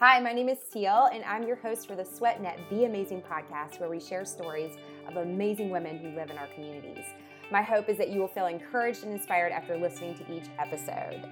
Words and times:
Hi, 0.00 0.20
my 0.20 0.32
name 0.32 0.48
is 0.48 0.58
Cel, 0.72 1.10
and 1.12 1.24
I'm 1.24 1.42
your 1.42 1.56
host 1.56 1.88
for 1.88 1.96
the 1.96 2.04
SweatNet 2.04 2.70
Be 2.70 2.84
Amazing 2.84 3.20
podcast, 3.20 3.80
where 3.80 3.88
we 3.88 3.98
share 3.98 4.24
stories 4.24 4.76
of 5.08 5.16
amazing 5.16 5.70
women 5.70 5.98
who 5.98 6.10
live 6.10 6.30
in 6.30 6.38
our 6.38 6.46
communities. 6.54 7.04
My 7.50 7.62
hope 7.62 7.88
is 7.88 7.98
that 7.98 8.10
you 8.10 8.20
will 8.20 8.28
feel 8.28 8.46
encouraged 8.46 9.02
and 9.02 9.12
inspired 9.12 9.50
after 9.50 9.76
listening 9.76 10.14
to 10.18 10.32
each 10.32 10.44
episode. 10.56 11.28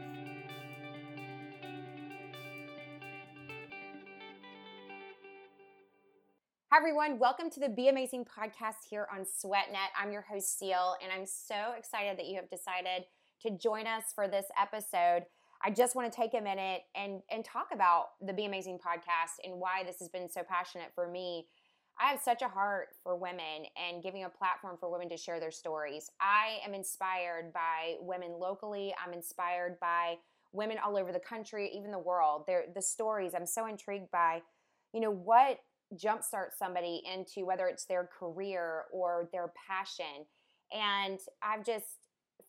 Hi, 6.73 6.77
everyone. 6.77 7.21
Welcome 7.21 7.51
to 7.51 7.61
the 7.61 7.69
Be 7.69 7.87
Amazing 7.87 8.25
podcast 8.25 8.89
here 8.91 9.07
on 9.15 9.21
SweatNet. 9.21 9.95
I'm 9.97 10.11
your 10.11 10.23
host, 10.23 10.59
Cel, 10.59 10.97
and 11.01 11.13
I'm 11.13 11.25
so 11.25 11.75
excited 11.79 12.19
that 12.19 12.27
you 12.27 12.35
have 12.35 12.51
decided 12.51 13.05
to 13.43 13.51
join 13.57 13.87
us 13.87 14.07
for 14.13 14.27
this 14.27 14.47
episode. 14.61 15.27
I 15.65 15.71
just 15.71 15.97
want 15.97 16.13
to 16.13 16.17
take 16.17 16.35
a 16.35 16.41
minute 16.41 16.83
and 16.95 17.23
and 17.31 17.45
talk 17.45 17.69
about 17.73 18.11
the 18.21 18.33
Be 18.33 18.45
Amazing 18.45 18.79
podcast 18.79 19.45
and 19.45 19.59
why 19.59 19.83
this 19.85 19.99
has 20.01 20.09
been 20.09 20.29
so 20.31 20.43
passionate 20.49 20.93
for 20.95 21.09
me. 21.09 21.47
I 21.99 22.11
have 22.11 22.21
such 22.21 22.43
a 22.43 22.49
heart 22.49 22.89
for 23.03 23.17
women 23.17 23.65
and 23.77 24.03
giving 24.03 24.25
a 24.25 24.29
platform 24.29 24.77
for 24.79 24.91
women 24.91 25.09
to 25.09 25.17
share 25.17 25.41
their 25.41 25.51
stories. 25.51 26.11
I 26.21 26.59
am 26.67 26.75
inspired 26.75 27.53
by 27.55 27.95
women 28.01 28.33
locally. 28.39 28.95
I'm 29.05 29.15
inspired 29.15 29.81
by 29.81 30.17
women 30.53 30.77
all 30.85 30.99
over 30.99 31.11
the 31.11 31.21
country, 31.21 31.71
even 31.75 31.91
the 31.91 31.99
world. 31.99 32.45
They're, 32.47 32.67
the 32.75 32.83
stories 32.83 33.33
I'm 33.35 33.47
so 33.47 33.67
intrigued 33.67 34.11
by, 34.11 34.43
you 34.93 35.01
know, 35.01 35.11
what 35.11 35.59
jumpstarts 35.95 36.59
somebody 36.59 37.03
into 37.13 37.47
whether 37.47 37.67
it's 37.67 37.87
their 37.87 38.09
career 38.19 38.85
or 38.93 39.29
their 39.33 39.53
passion. 39.69 40.27
And 40.73 41.19
I've 41.43 41.65
just 41.65 41.87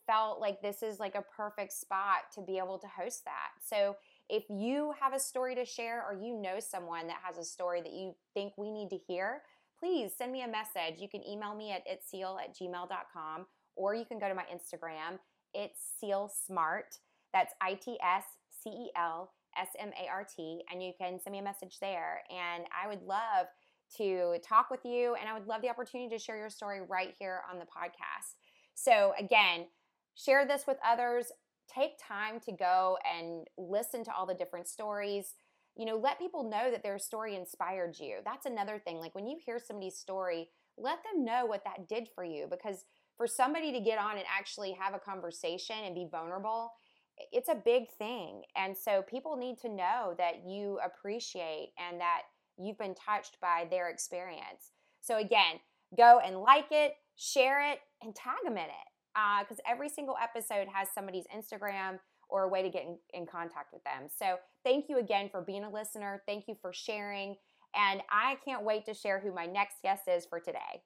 felt 0.08 0.40
like 0.40 0.62
this 0.62 0.82
is 0.82 0.98
like 0.98 1.14
a 1.14 1.24
perfect 1.36 1.72
spot 1.72 2.32
to 2.34 2.40
be 2.40 2.58
able 2.58 2.78
to 2.78 2.86
host 2.88 3.24
that. 3.24 3.50
So 3.64 3.96
if 4.28 4.44
you 4.48 4.92
have 5.00 5.12
a 5.12 5.20
story 5.20 5.54
to 5.54 5.64
share 5.64 6.02
or 6.02 6.14
you 6.14 6.34
know 6.34 6.58
someone 6.58 7.06
that 7.06 7.18
has 7.22 7.38
a 7.38 7.44
story 7.44 7.82
that 7.82 7.92
you 7.92 8.14
think 8.34 8.54
we 8.56 8.70
need 8.70 8.90
to 8.90 8.96
hear, 8.96 9.42
please 9.78 10.12
send 10.16 10.32
me 10.32 10.42
a 10.42 10.48
message. 10.48 10.98
You 10.98 11.08
can 11.08 11.26
email 11.28 11.54
me 11.54 11.72
at 11.72 11.82
itscel 11.86 12.40
at 12.40 12.56
gmail.com 12.56 13.46
or 13.76 13.94
you 13.94 14.04
can 14.04 14.18
go 14.18 14.28
to 14.28 14.34
my 14.34 14.44
Instagram. 14.44 15.18
It's 15.54 15.78
Cel 16.00 16.28
Smart. 16.28 16.96
That's 17.32 17.54
I 17.60 17.74
T 17.74 17.98
S 18.02 18.24
C 18.62 18.70
E 18.70 18.90
L 18.96 19.30
S 19.58 19.68
M 19.78 19.90
A 19.90 20.08
R 20.10 20.24
T. 20.24 20.62
And 20.72 20.82
you 20.82 20.92
can 20.98 21.20
send 21.20 21.32
me 21.32 21.38
a 21.38 21.42
message 21.42 21.78
there. 21.80 22.22
And 22.30 22.64
I 22.72 22.88
would 22.88 23.02
love 23.02 23.46
to 23.96 24.36
talk 24.46 24.70
with 24.70 24.84
you 24.84 25.16
and 25.18 25.28
I 25.28 25.32
would 25.32 25.46
love 25.46 25.62
the 25.62 25.70
opportunity 25.70 26.14
to 26.14 26.22
share 26.22 26.36
your 26.36 26.50
story 26.50 26.80
right 26.86 27.14
here 27.18 27.40
on 27.50 27.58
the 27.58 27.64
podcast. 27.64 28.36
So, 28.74 29.12
again, 29.18 29.66
share 30.18 30.46
this 30.46 30.66
with 30.66 30.78
others. 30.84 31.26
Take 31.72 31.92
time 32.06 32.40
to 32.40 32.52
go 32.52 32.98
and 33.04 33.46
listen 33.56 34.04
to 34.04 34.14
all 34.14 34.26
the 34.26 34.34
different 34.34 34.66
stories. 34.66 35.34
You 35.76 35.86
know, 35.86 35.96
let 35.96 36.18
people 36.18 36.42
know 36.42 36.70
that 36.70 36.82
their 36.82 36.98
story 36.98 37.36
inspired 37.36 37.96
you. 38.00 38.18
That's 38.24 38.46
another 38.46 38.80
thing. 38.84 38.98
Like 38.98 39.14
when 39.14 39.26
you 39.26 39.38
hear 39.44 39.58
somebody's 39.58 39.96
story, 39.96 40.48
let 40.76 40.98
them 41.04 41.24
know 41.24 41.46
what 41.46 41.64
that 41.64 41.88
did 41.88 42.08
for 42.14 42.24
you 42.24 42.46
because 42.50 42.84
for 43.16 43.26
somebody 43.26 43.72
to 43.72 43.80
get 43.80 43.98
on 43.98 44.16
and 44.16 44.24
actually 44.28 44.72
have 44.72 44.94
a 44.94 44.98
conversation 44.98 45.76
and 45.84 45.94
be 45.94 46.08
vulnerable, 46.10 46.72
it's 47.32 47.48
a 47.48 47.62
big 47.64 47.90
thing. 47.98 48.42
And 48.56 48.76
so 48.76 49.02
people 49.02 49.36
need 49.36 49.58
to 49.58 49.68
know 49.68 50.14
that 50.18 50.46
you 50.46 50.78
appreciate 50.84 51.72
and 51.78 52.00
that 52.00 52.22
you've 52.56 52.78
been 52.78 52.94
touched 52.94 53.38
by 53.40 53.66
their 53.70 53.90
experience. 53.90 54.72
So 55.00 55.18
again, 55.18 55.60
go 55.96 56.20
and 56.24 56.40
like 56.40 56.68
it, 56.70 56.94
share 57.16 57.72
it, 57.72 57.80
and 58.02 58.14
tag 58.14 58.36
them 58.44 58.56
in 58.56 58.64
it 58.64 58.88
because 59.40 59.58
uh, 59.58 59.70
every 59.70 59.88
single 59.88 60.16
episode 60.22 60.68
has 60.72 60.88
somebody's 60.94 61.26
Instagram 61.34 61.98
or 62.28 62.44
a 62.44 62.48
way 62.48 62.62
to 62.62 62.68
get 62.68 62.82
in, 62.82 62.98
in 63.14 63.26
contact 63.26 63.72
with 63.72 63.82
them. 63.84 64.08
So 64.14 64.36
thank 64.64 64.88
you 64.88 64.98
again 64.98 65.28
for 65.30 65.40
being 65.40 65.64
a 65.64 65.70
listener. 65.70 66.22
Thank 66.26 66.44
you 66.46 66.56
for 66.60 66.72
sharing. 66.72 67.36
And 67.74 68.02
I 68.10 68.36
can't 68.44 68.64
wait 68.64 68.86
to 68.86 68.94
share 68.94 69.20
who 69.20 69.34
my 69.34 69.46
next 69.46 69.76
guest 69.82 70.02
is 70.08 70.26
for 70.26 70.40
today. 70.40 70.82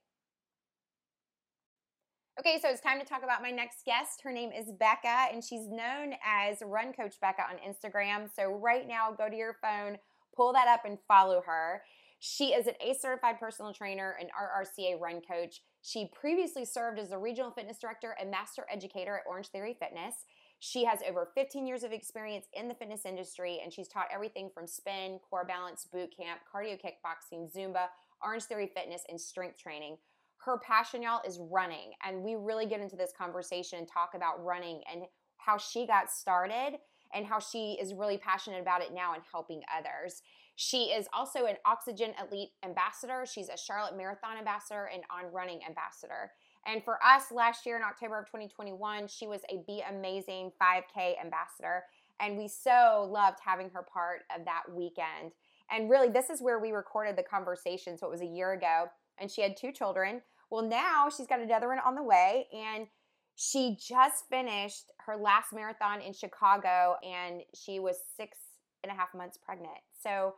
Okay, 2.40 2.58
so 2.62 2.70
it's 2.70 2.80
time 2.80 2.98
to 2.98 3.04
talk 3.04 3.22
about 3.22 3.42
my 3.42 3.50
next 3.50 3.84
guest. 3.84 4.22
Her 4.24 4.32
name 4.32 4.50
is 4.52 4.72
Bekah, 4.80 5.32
and 5.32 5.44
she's 5.44 5.68
known 5.68 6.14
as 6.24 6.56
Run 6.64 6.94
Coach 6.94 7.16
Bekah 7.22 7.44
on 7.50 7.58
Instagram. 7.58 8.26
So, 8.34 8.54
right 8.54 8.88
now, 8.88 9.14
go 9.16 9.28
to 9.28 9.36
your 9.36 9.56
phone, 9.60 9.98
pull 10.34 10.54
that 10.54 10.66
up, 10.66 10.86
and 10.86 10.96
follow 11.06 11.42
her. 11.44 11.82
She 12.24 12.54
is 12.54 12.68
an 12.68 12.74
ACE 12.80 13.02
certified 13.02 13.40
personal 13.40 13.74
trainer 13.74 14.16
and 14.20 14.30
RRCA 14.30 15.00
run 15.00 15.22
coach. 15.28 15.60
She 15.82 16.08
previously 16.14 16.64
served 16.64 17.00
as 17.00 17.10
the 17.10 17.18
regional 17.18 17.50
fitness 17.50 17.80
director 17.80 18.14
and 18.16 18.30
master 18.30 18.64
educator 18.70 19.18
at 19.18 19.26
Orangetheory 19.26 19.76
Fitness. 19.76 20.14
She 20.60 20.84
has 20.84 21.00
over 21.02 21.32
15 21.34 21.66
years 21.66 21.82
of 21.82 21.90
experience 21.90 22.46
in 22.52 22.68
the 22.68 22.76
fitness 22.76 23.06
industry 23.06 23.58
and 23.60 23.72
she's 23.72 23.88
taught 23.88 24.06
everything 24.14 24.50
from 24.54 24.68
spin, 24.68 25.18
core 25.28 25.44
balance, 25.44 25.88
boot 25.92 26.14
camp, 26.16 26.42
cardio 26.46 26.78
kickboxing, 26.80 27.52
Zumba, 27.52 27.86
Orangetheory 28.24 28.72
Fitness, 28.72 29.02
and 29.08 29.20
strength 29.20 29.58
training. 29.58 29.96
Her 30.36 30.60
passion, 30.64 31.02
y'all, 31.02 31.22
is 31.26 31.40
running. 31.50 31.90
And 32.06 32.22
we 32.22 32.36
really 32.36 32.66
get 32.66 32.80
into 32.80 32.94
this 32.94 33.12
conversation 33.18 33.80
and 33.80 33.88
talk 33.88 34.10
about 34.14 34.44
running 34.44 34.80
and 34.88 35.02
how 35.38 35.58
she 35.58 35.88
got 35.88 36.08
started 36.08 36.78
and 37.12 37.26
how 37.26 37.40
she 37.40 37.76
is 37.80 37.94
really 37.94 38.16
passionate 38.16 38.60
about 38.60 38.80
it 38.80 38.94
now 38.94 39.14
and 39.14 39.24
helping 39.32 39.62
others. 39.76 40.22
She 40.56 40.84
is 40.84 41.08
also 41.12 41.46
an 41.46 41.56
Oxygen 41.64 42.12
Elite 42.20 42.50
ambassador. 42.64 43.24
She's 43.26 43.48
a 43.48 43.56
Charlotte 43.56 43.96
Marathon 43.96 44.36
ambassador 44.36 44.90
and 44.92 45.02
On 45.10 45.32
Running 45.32 45.60
ambassador. 45.66 46.30
And 46.66 46.84
for 46.84 46.98
us 47.02 47.32
last 47.32 47.66
year 47.66 47.76
in 47.76 47.82
October 47.82 48.18
of 48.18 48.26
2021, 48.26 49.08
she 49.08 49.26
was 49.26 49.40
a 49.50 49.62
Be 49.66 49.82
Amazing 49.88 50.52
5K 50.60 51.14
ambassador. 51.20 51.84
And 52.20 52.38
we 52.38 52.46
so 52.46 53.08
loved 53.10 53.38
having 53.44 53.70
her 53.70 53.82
part 53.82 54.20
of 54.36 54.44
that 54.44 54.62
weekend. 54.70 55.32
And 55.70 55.90
really, 55.90 56.08
this 56.08 56.30
is 56.30 56.42
where 56.42 56.58
we 56.58 56.70
recorded 56.70 57.16
the 57.16 57.22
conversation. 57.22 57.98
So 57.98 58.06
it 58.06 58.10
was 58.10 58.20
a 58.20 58.26
year 58.26 58.52
ago. 58.52 58.86
And 59.18 59.30
she 59.30 59.42
had 59.42 59.56
two 59.56 59.72
children. 59.72 60.22
Well, 60.50 60.62
now 60.62 61.08
she's 61.08 61.26
got 61.26 61.40
another 61.40 61.68
one 61.68 61.78
on 61.84 61.94
the 61.94 62.02
way. 62.02 62.46
And 62.52 62.86
she 63.34 63.76
just 63.80 64.28
finished 64.28 64.92
her 64.98 65.16
last 65.16 65.52
marathon 65.52 66.00
in 66.00 66.12
Chicago 66.12 66.96
and 67.02 67.42
she 67.54 67.80
was 67.80 67.96
six 68.16 68.36
and 68.82 68.92
a 68.92 68.94
half 68.94 69.14
months 69.14 69.38
pregnant. 69.38 69.78
So, 70.02 70.34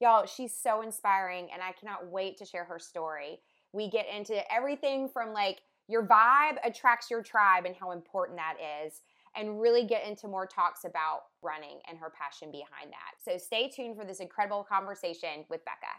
y'all, 0.00 0.26
she's 0.26 0.54
so 0.54 0.82
inspiring 0.82 1.48
and 1.52 1.62
I 1.62 1.72
cannot 1.72 2.10
wait 2.10 2.36
to 2.38 2.44
share 2.44 2.64
her 2.64 2.78
story. 2.78 3.40
We 3.72 3.90
get 3.90 4.06
into 4.14 4.40
everything 4.52 5.08
from 5.08 5.32
like 5.32 5.60
your 5.88 6.06
vibe 6.06 6.56
attracts 6.64 7.10
your 7.10 7.22
tribe 7.22 7.64
and 7.64 7.74
how 7.74 7.92
important 7.92 8.38
that 8.38 8.56
is, 8.84 9.00
and 9.36 9.60
really 9.60 9.86
get 9.86 10.06
into 10.06 10.28
more 10.28 10.46
talks 10.46 10.84
about 10.84 11.20
running 11.42 11.80
and 11.88 11.98
her 11.98 12.10
passion 12.10 12.50
behind 12.50 12.92
that. 12.92 13.22
So, 13.24 13.38
stay 13.38 13.68
tuned 13.68 13.96
for 13.96 14.04
this 14.04 14.20
incredible 14.20 14.64
conversation 14.64 15.44
with 15.48 15.60
Bekah. 15.64 15.98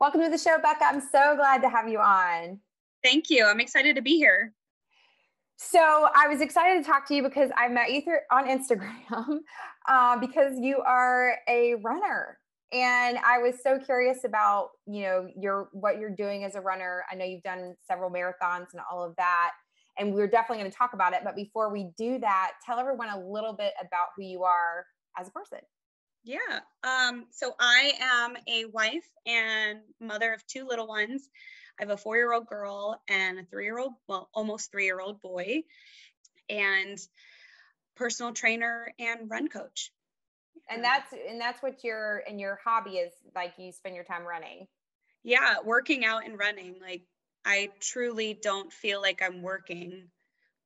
Welcome 0.00 0.22
to 0.22 0.30
the 0.30 0.38
show, 0.38 0.58
Bekah. 0.58 0.82
I'm 0.82 1.00
so 1.00 1.36
glad 1.36 1.62
to 1.62 1.68
have 1.68 1.88
you 1.88 2.00
on. 2.00 2.58
Thank 3.04 3.30
you. 3.30 3.46
I'm 3.46 3.60
excited 3.60 3.96
to 3.96 4.02
be 4.02 4.16
here. 4.16 4.52
So 5.56 6.08
I 6.14 6.28
was 6.28 6.40
excited 6.40 6.82
to 6.82 6.90
talk 6.90 7.06
to 7.08 7.14
you 7.14 7.22
because 7.22 7.50
I 7.56 7.68
met 7.68 7.92
you 7.92 8.02
through 8.02 8.18
on 8.30 8.46
Instagram 8.46 9.38
uh, 9.88 10.18
because 10.18 10.58
you 10.58 10.78
are 10.78 11.36
a 11.48 11.76
runner, 11.76 12.38
and 12.72 13.18
I 13.18 13.38
was 13.38 13.62
so 13.62 13.78
curious 13.78 14.24
about 14.24 14.70
you 14.86 15.02
know 15.02 15.28
your 15.36 15.68
what 15.72 15.98
you're 15.98 16.14
doing 16.14 16.44
as 16.44 16.54
a 16.54 16.60
runner. 16.60 17.04
I 17.10 17.14
know 17.14 17.24
you've 17.24 17.42
done 17.42 17.74
several 17.86 18.10
marathons 18.10 18.66
and 18.72 18.82
all 18.90 19.04
of 19.04 19.14
that, 19.16 19.52
and 19.98 20.14
we're 20.14 20.26
definitely 20.26 20.62
going 20.62 20.70
to 20.70 20.76
talk 20.76 20.94
about 20.94 21.12
it. 21.12 21.20
But 21.24 21.36
before 21.36 21.72
we 21.72 21.90
do 21.96 22.18
that, 22.18 22.52
tell 22.66 22.78
everyone 22.78 23.08
a 23.08 23.20
little 23.20 23.52
bit 23.52 23.72
about 23.80 24.08
who 24.16 24.24
you 24.24 24.42
are 24.42 24.84
as 25.18 25.28
a 25.28 25.30
person. 25.30 25.58
Yeah. 26.24 26.60
Um, 26.84 27.26
so 27.30 27.54
I 27.58 27.92
am 28.00 28.36
a 28.48 28.66
wife 28.66 29.08
and 29.26 29.80
mother 30.00 30.32
of 30.32 30.46
two 30.46 30.66
little 30.66 30.86
ones. 30.86 31.28
I 31.82 31.84
have 31.84 31.90
a 31.90 31.96
four 31.96 32.16
year 32.16 32.32
old 32.32 32.46
girl 32.46 33.02
and 33.08 33.40
a 33.40 33.44
three 33.44 33.64
year 33.64 33.76
old, 33.76 33.94
well, 34.06 34.30
almost 34.32 34.70
three 34.70 34.84
year 34.84 35.00
old 35.00 35.20
boy, 35.20 35.64
and 36.48 36.96
personal 37.96 38.32
trainer 38.32 38.92
and 39.00 39.28
run 39.28 39.48
coach. 39.48 39.90
And 40.70 40.84
that's 40.84 41.12
and 41.12 41.40
that's 41.40 41.60
what 41.60 41.82
your 41.82 42.22
and 42.28 42.40
your 42.40 42.60
hobby 42.64 42.98
is 42.98 43.12
like 43.34 43.54
you 43.58 43.72
spend 43.72 43.96
your 43.96 44.04
time 44.04 44.24
running. 44.24 44.68
Yeah, 45.24 45.56
working 45.64 46.04
out 46.04 46.24
and 46.24 46.38
running. 46.38 46.76
Like 46.80 47.02
I 47.44 47.70
truly 47.80 48.38
don't 48.40 48.72
feel 48.72 49.02
like 49.02 49.20
I'm 49.20 49.42
working 49.42 50.04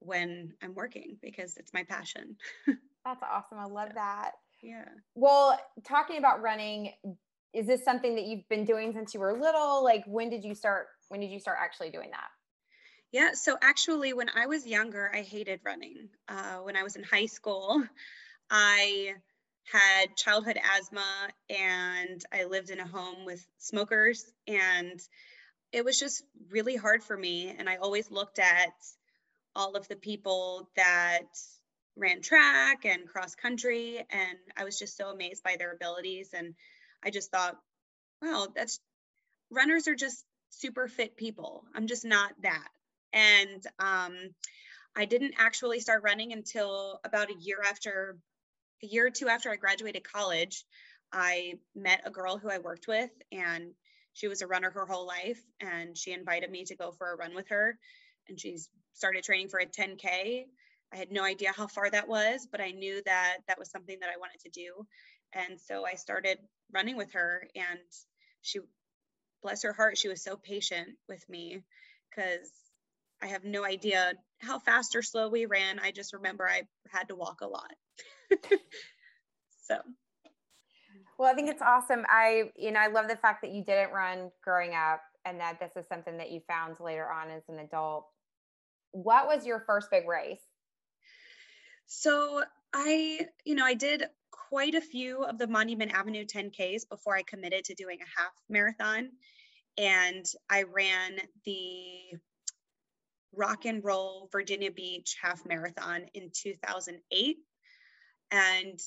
when 0.01 0.53
I'm 0.63 0.75
working 0.75 1.17
because 1.23 1.57
it's 1.57 1.73
my 1.73 1.85
passion. 1.85 2.37
that's 2.67 3.23
awesome. 3.23 3.59
I 3.59 3.65
love 3.65 3.95
that. 3.95 4.33
Yeah. 4.63 4.85
Well, 5.15 5.59
talking 5.83 6.19
about 6.19 6.43
running, 6.43 6.93
is 7.56 7.67
this 7.67 7.82
something 7.82 8.14
that 8.17 8.26
you've 8.26 8.47
been 8.50 8.67
doing 8.67 8.93
since 8.93 9.14
you 9.14 9.20
were 9.20 9.32
little? 9.32 9.82
Like 9.82 10.05
when 10.06 10.29
did 10.29 10.44
you 10.44 10.55
start 10.55 10.88
when 11.08 11.20
did 11.20 11.31
you 11.31 11.41
start 11.41 11.56
actually 11.61 11.91
doing 11.91 12.11
that? 12.11 12.29
Yeah, 13.12 13.31
so 13.32 13.56
actually, 13.62 14.12
when 14.12 14.29
I 14.35 14.47
was 14.47 14.67
younger, 14.67 15.11
I 15.14 15.23
hated 15.23 15.61
running. 15.64 16.08
Uh, 16.29 16.56
when 16.56 16.76
I 16.76 16.82
was 16.82 16.97
in 16.97 17.03
high 17.03 17.26
school, 17.26 17.82
I 18.50 19.14
had 19.73 20.17
childhood 20.17 20.58
asthma 20.79 21.31
and 21.49 22.23
I 22.32 22.44
lived 22.44 22.70
in 22.70 22.79
a 22.79 22.87
home 22.87 23.25
with 23.25 23.47
smokers, 23.58 24.25
and 24.47 25.00
it 25.73 25.85
was 25.85 25.99
just 25.99 26.25
really 26.50 26.76
hard 26.76 27.03
for 27.03 27.17
me. 27.17 27.55
And 27.56 27.70
I 27.70 27.76
always 27.76 28.11
looked 28.11 28.38
at 28.38 28.75
all 29.55 29.76
of 29.76 29.88
the 29.88 29.97
people 29.97 30.69
that 30.76 31.23
ran 31.97 32.20
track 32.20 32.85
and 32.85 33.08
cross 33.08 33.35
country 33.35 34.05
and 34.11 34.38
I 34.55 34.64
was 34.64 34.79
just 34.79 34.99
so 34.99 35.08
amazed 35.08 35.43
by 35.43 35.56
their 35.58 35.73
abilities 35.73 36.35
and 36.35 36.55
I 37.06 37.11
just 37.11 37.31
thought, 37.31 37.56
wow, 38.20 38.49
that's 38.55 38.81
runners 39.50 39.87
are 39.87 39.94
just 39.94 40.25
super 40.50 40.88
fit 40.88 41.17
people. 41.17 41.64
I'm 41.75 41.87
just 41.87 42.05
not 42.05 42.32
that. 42.43 42.69
And 43.12 43.64
um, 43.79 44.17
I 44.97 45.05
didn't 45.05 45.35
actually 45.38 45.79
start 45.79 46.03
running 46.03 46.32
until 46.32 47.00
about 47.05 47.31
a 47.31 47.38
year 47.38 47.58
after, 47.64 48.19
a 48.82 48.87
year 48.87 49.06
or 49.06 49.11
two 49.11 49.29
after 49.29 49.50
I 49.50 49.56
graduated 49.56 50.03
college. 50.03 50.64
I 51.12 51.55
met 51.76 52.03
a 52.05 52.11
girl 52.11 52.38
who 52.38 52.50
I 52.50 52.58
worked 52.58 52.88
with, 52.88 53.11
and 53.31 53.70
she 54.12 54.26
was 54.26 54.43
a 54.43 54.47
runner 54.47 54.70
her 54.70 54.87
whole 54.87 55.06
life. 55.06 55.41
And 55.61 55.97
she 55.97 56.12
invited 56.12 56.50
me 56.50 56.64
to 56.64 56.76
go 56.76 56.91
for 56.91 57.12
a 57.12 57.17
run 57.17 57.35
with 57.35 57.49
her. 57.50 57.79
And 58.29 58.41
she's 58.41 58.69
started 58.94 59.23
training 59.23 59.49
for 59.49 59.61
a 59.61 59.67
10K. 59.67 60.47
I 60.93 60.97
had 60.97 61.11
no 61.11 61.25
idea 61.25 61.53
how 61.53 61.67
far 61.67 61.91
that 61.91 62.09
was, 62.09 62.47
but 62.50 62.61
I 62.61 62.71
knew 62.71 63.03
that 63.05 63.38
that 63.49 63.59
was 63.59 63.71
something 63.71 63.99
that 64.00 64.11
I 64.11 64.19
wanted 64.19 64.41
to 64.41 64.50
do. 64.50 64.87
And 65.33 65.61
so 65.61 65.85
I 65.85 65.94
started 65.94 66.38
running 66.73 66.97
with 66.97 67.12
her, 67.12 67.49
and 67.55 67.81
she 68.43 68.61
bless 69.43 69.62
her 69.62 69.73
heart, 69.73 69.99
she 69.99 70.09
was 70.09 70.23
so 70.23 70.37
patient 70.37 70.88
with 71.09 71.29
me 71.29 71.62
because 72.11 72.50
I 73.23 73.27
have 73.27 73.44
no 73.44 73.65
idea 73.65 74.15
how 74.41 74.59
fast 74.59 74.94
or 74.94 75.03
slow 75.03 75.29
we 75.29 75.47
ran. 75.47 75.79
I 75.79 75.91
just 75.91 76.12
remember 76.12 76.49
I 76.49 76.62
had 76.89 77.09
to 77.09 77.17
walk 77.17 77.41
a 77.41 77.47
lot. 77.47 77.73
so. 79.62 79.79
Well, 81.19 81.31
I 81.31 81.35
think 81.35 81.49
it's 81.49 81.62
awesome. 81.62 82.05
I, 82.09 82.50
you 82.56 82.73
know, 82.73 82.81
I 82.81 82.89
love 82.89 83.09
the 83.09 83.17
fact 83.17 83.43
that 83.43 83.53
you 83.53 83.65
didn't 83.65 83.93
run 83.93 84.31
growing 84.44 84.75
up 84.75 85.00
and 85.25 85.41
that 85.41 85.59
this 85.59 85.73
is 85.77 85.89
something 85.89 86.19
that 86.19 86.31
you 86.31 86.41
found 86.47 86.79
later 86.79 87.09
on 87.09 87.31
as 87.31 87.43
an 87.49 87.59
adult. 87.59 88.06
What 88.93 89.27
was 89.27 89.47
your 89.47 89.61
first 89.67 89.91
big 89.91 90.06
race? 90.06 90.43
So 91.87 92.43
I, 92.73 93.27
you 93.44 93.55
know, 93.55 93.65
I 93.65 93.75
did 93.75 94.05
quite 94.31 94.75
a 94.75 94.81
few 94.81 95.25
of 95.25 95.38
the 95.38 95.47
Monument 95.47 95.93
Avenue 95.93 96.25
10Ks 96.25 96.88
before 96.88 97.17
I 97.17 97.23
committed 97.23 97.65
to 97.65 97.75
doing 97.75 97.99
a 98.00 98.21
half 98.21 98.33
marathon 98.49 99.11
and 99.79 100.25
I 100.49 100.62
ran 100.62 101.19
the 101.44 102.19
Rock 103.35 103.67
and 103.67 103.85
Roll 103.85 104.29
Virginia 104.33 104.71
Beach 104.71 105.17
half 105.21 105.44
marathon 105.44 106.06
in 106.15 106.31
2008. 106.33 107.37
And 108.31 108.81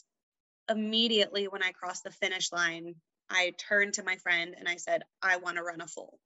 immediately 0.69 1.47
when 1.47 1.63
I 1.63 1.71
crossed 1.71 2.03
the 2.03 2.11
finish 2.11 2.51
line, 2.51 2.95
I 3.29 3.53
turned 3.57 3.93
to 3.95 4.03
my 4.03 4.15
friend 4.17 4.55
and 4.57 4.67
I 4.67 4.77
said, 4.77 5.03
I 5.21 5.37
want 5.37 5.57
to 5.57 5.63
run 5.63 5.81
a 5.81 5.87
full. 5.87 6.19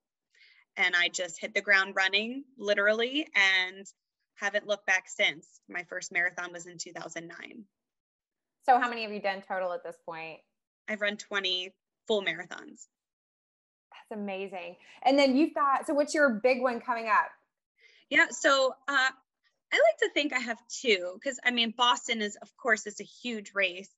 And 0.77 0.95
I 0.95 1.09
just 1.09 1.39
hit 1.39 1.53
the 1.53 1.61
ground 1.61 1.95
running, 1.95 2.45
literally, 2.57 3.27
and 3.35 3.85
haven't 4.35 4.67
looked 4.67 4.85
back 4.85 5.05
since. 5.07 5.47
My 5.69 5.83
first 5.83 6.11
marathon 6.11 6.51
was 6.51 6.65
in 6.65 6.77
2009. 6.77 7.63
So, 8.65 8.79
how 8.79 8.89
many 8.89 9.03
have 9.03 9.11
you 9.11 9.21
done 9.21 9.41
total 9.47 9.73
at 9.73 9.83
this 9.83 9.97
point? 10.05 10.39
I've 10.87 11.01
run 11.01 11.17
20 11.17 11.73
full 12.07 12.21
marathons 12.21 12.87
That's 13.91 14.11
amazing. 14.11 14.75
And 15.05 15.17
then 15.17 15.35
you've 15.35 15.53
got, 15.53 15.87
so 15.87 15.93
what's 15.93 16.13
your 16.13 16.29
big 16.29 16.61
one 16.61 16.81
coming 16.81 17.07
up? 17.07 17.29
Yeah. 18.09 18.27
So, 18.29 18.75
uh, 18.87 19.09
I 19.73 19.75
like 19.75 19.97
to 20.01 20.09
think 20.13 20.33
I 20.33 20.39
have 20.39 20.59
two 20.69 21.13
because 21.15 21.39
I 21.43 21.49
mean, 21.49 21.73
Boston 21.75 22.21
is, 22.21 22.35
of 22.35 22.55
course, 22.57 22.85
it's 22.85 23.01
a 23.01 23.05
huge 23.05 23.53
race. 23.55 23.89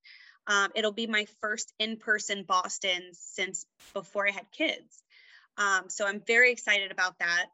Um, 0.47 0.71
it'll 0.73 0.93
be 0.93 1.07
my 1.07 1.25
first 1.41 1.73
in 1.79 1.97
person 1.97 2.43
Boston 2.43 3.09
since 3.11 3.65
before 3.93 4.27
I 4.27 4.31
had 4.31 4.45
kids. 4.51 5.03
Um, 5.57 5.85
so 5.89 6.05
I'm 6.05 6.21
very 6.25 6.51
excited 6.51 6.91
about 6.91 7.19
that. 7.19 7.47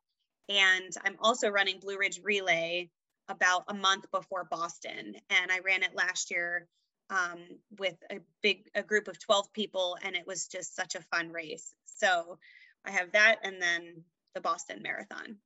And 0.49 0.91
I'm 1.05 1.17
also 1.19 1.49
running 1.49 1.79
Blue 1.79 1.97
Ridge 1.97 2.19
Relay 2.23 2.89
about 3.29 3.63
a 3.67 3.73
month 3.73 4.11
before 4.11 4.43
Boston. 4.43 5.15
And 5.29 5.51
I 5.51 5.59
ran 5.59 5.83
it 5.83 5.95
last 5.95 6.31
year 6.31 6.67
um, 7.09 7.39
with 7.77 7.95
a 8.09 8.19
big 8.41 8.69
a 8.73 8.83
group 8.83 9.07
of 9.07 9.19
12 9.19 9.51
people, 9.53 9.97
and 10.01 10.15
it 10.15 10.25
was 10.25 10.47
just 10.47 10.75
such 10.75 10.95
a 10.95 11.01
fun 11.01 11.31
race. 11.31 11.73
So 11.85 12.39
I 12.85 12.91
have 12.91 13.11
that 13.11 13.37
and 13.43 13.61
then 13.61 14.03
the 14.33 14.41
Boston 14.41 14.81
Marathon. 14.81 15.37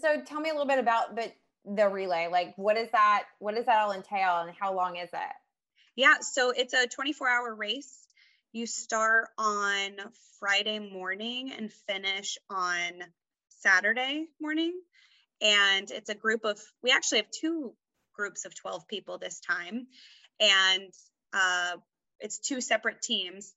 So 0.00 0.22
tell 0.22 0.40
me 0.40 0.50
a 0.50 0.52
little 0.52 0.66
bit 0.66 0.78
about 0.78 1.14
the 1.14 1.30
the 1.66 1.88
relay. 1.88 2.28
Like 2.30 2.54
what 2.56 2.76
is 2.76 2.88
that 2.92 3.24
what 3.38 3.54
does 3.54 3.66
that 3.66 3.80
all 3.80 3.92
entail 3.92 4.40
and 4.40 4.54
how 4.58 4.74
long 4.74 4.96
is 4.96 5.10
it? 5.12 5.34
Yeah, 5.96 6.14
so 6.20 6.50
it's 6.50 6.74
a 6.74 6.88
24-hour 6.88 7.54
race. 7.54 8.06
You 8.52 8.66
start 8.66 9.28
on 9.38 9.92
Friday 10.40 10.80
morning 10.80 11.52
and 11.52 11.72
finish 11.72 12.36
on 12.50 12.92
Saturday 13.64 14.26
morning. 14.40 14.80
And 15.42 15.90
it's 15.90 16.10
a 16.10 16.14
group 16.14 16.44
of 16.44 16.60
we 16.82 16.92
actually 16.92 17.18
have 17.18 17.30
two 17.30 17.74
groups 18.14 18.44
of 18.44 18.54
12 18.54 18.86
people 18.86 19.18
this 19.18 19.40
time. 19.40 19.86
And 20.38 20.92
uh, 21.32 21.76
it's 22.20 22.38
two 22.38 22.60
separate 22.60 23.02
teams 23.02 23.52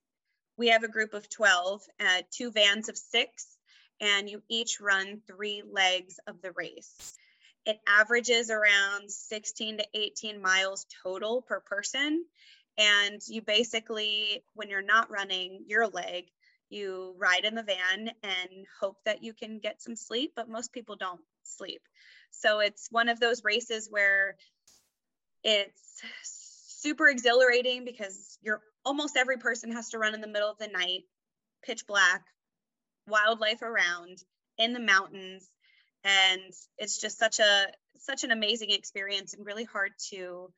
we 0.57 0.69
have 0.69 0.83
a 0.83 0.88
group 0.88 1.13
of 1.13 1.30
12, 1.30 1.81
uh, 2.00 2.21
two 2.31 2.51
vans 2.51 2.89
of 2.89 2.98
six, 2.98 3.57
and 4.01 4.30
you 4.30 4.42
each 4.50 4.80
run 4.81 5.21
three 5.27 5.63
legs 5.71 6.19
of 6.27 6.42
the 6.42 6.51
race. 6.51 7.13
It 7.65 7.80
averages 7.88 8.50
around 8.50 9.12
16 9.12 9.77
to 9.77 9.86
18 9.94 10.42
miles 10.42 10.86
total 11.03 11.42
per 11.42 11.60
person. 11.60 12.25
And 12.77 13.21
you 13.27 13.42
basically, 13.42 14.44
when 14.53 14.69
you're 14.69 14.81
not 14.81 15.12
running 15.12 15.65
your 15.68 15.88
leg, 15.88 16.25
you 16.69 17.15
ride 17.17 17.45
in 17.45 17.55
the 17.55 17.63
van 17.63 18.11
and 18.23 18.65
hope 18.79 18.97
that 19.05 19.23
you 19.23 19.33
can 19.33 19.59
get 19.59 19.81
some 19.81 19.95
sleep, 19.95 20.33
but 20.35 20.49
most 20.49 20.73
people 20.73 20.95
don't 20.95 21.21
sleep. 21.43 21.81
So 22.31 22.59
it's 22.59 22.87
one 22.91 23.09
of 23.09 23.19
those 23.19 23.43
races 23.43 23.87
where 23.89 24.35
it's 25.43 26.01
super 26.23 27.07
exhilarating 27.07 27.85
because 27.85 28.37
you're 28.41 28.61
almost 28.85 29.17
every 29.17 29.37
person 29.37 29.71
has 29.71 29.89
to 29.89 29.99
run 29.99 30.13
in 30.13 30.21
the 30.21 30.27
middle 30.27 30.49
of 30.49 30.57
the 30.57 30.67
night, 30.67 31.03
pitch 31.63 31.87
black, 31.87 32.23
wildlife 33.07 33.61
around 33.61 34.17
in 34.57 34.73
the 34.73 34.79
mountains. 34.79 35.47
And 36.03 36.53
it's 36.77 36.99
just 36.99 37.17
such 37.17 37.39
a 37.39 37.67
such 37.99 38.23
an 38.23 38.31
amazing 38.31 38.71
experience 38.71 39.33
and 39.33 39.45
really 39.45 39.63
hard 39.63 39.91
to 40.11 40.51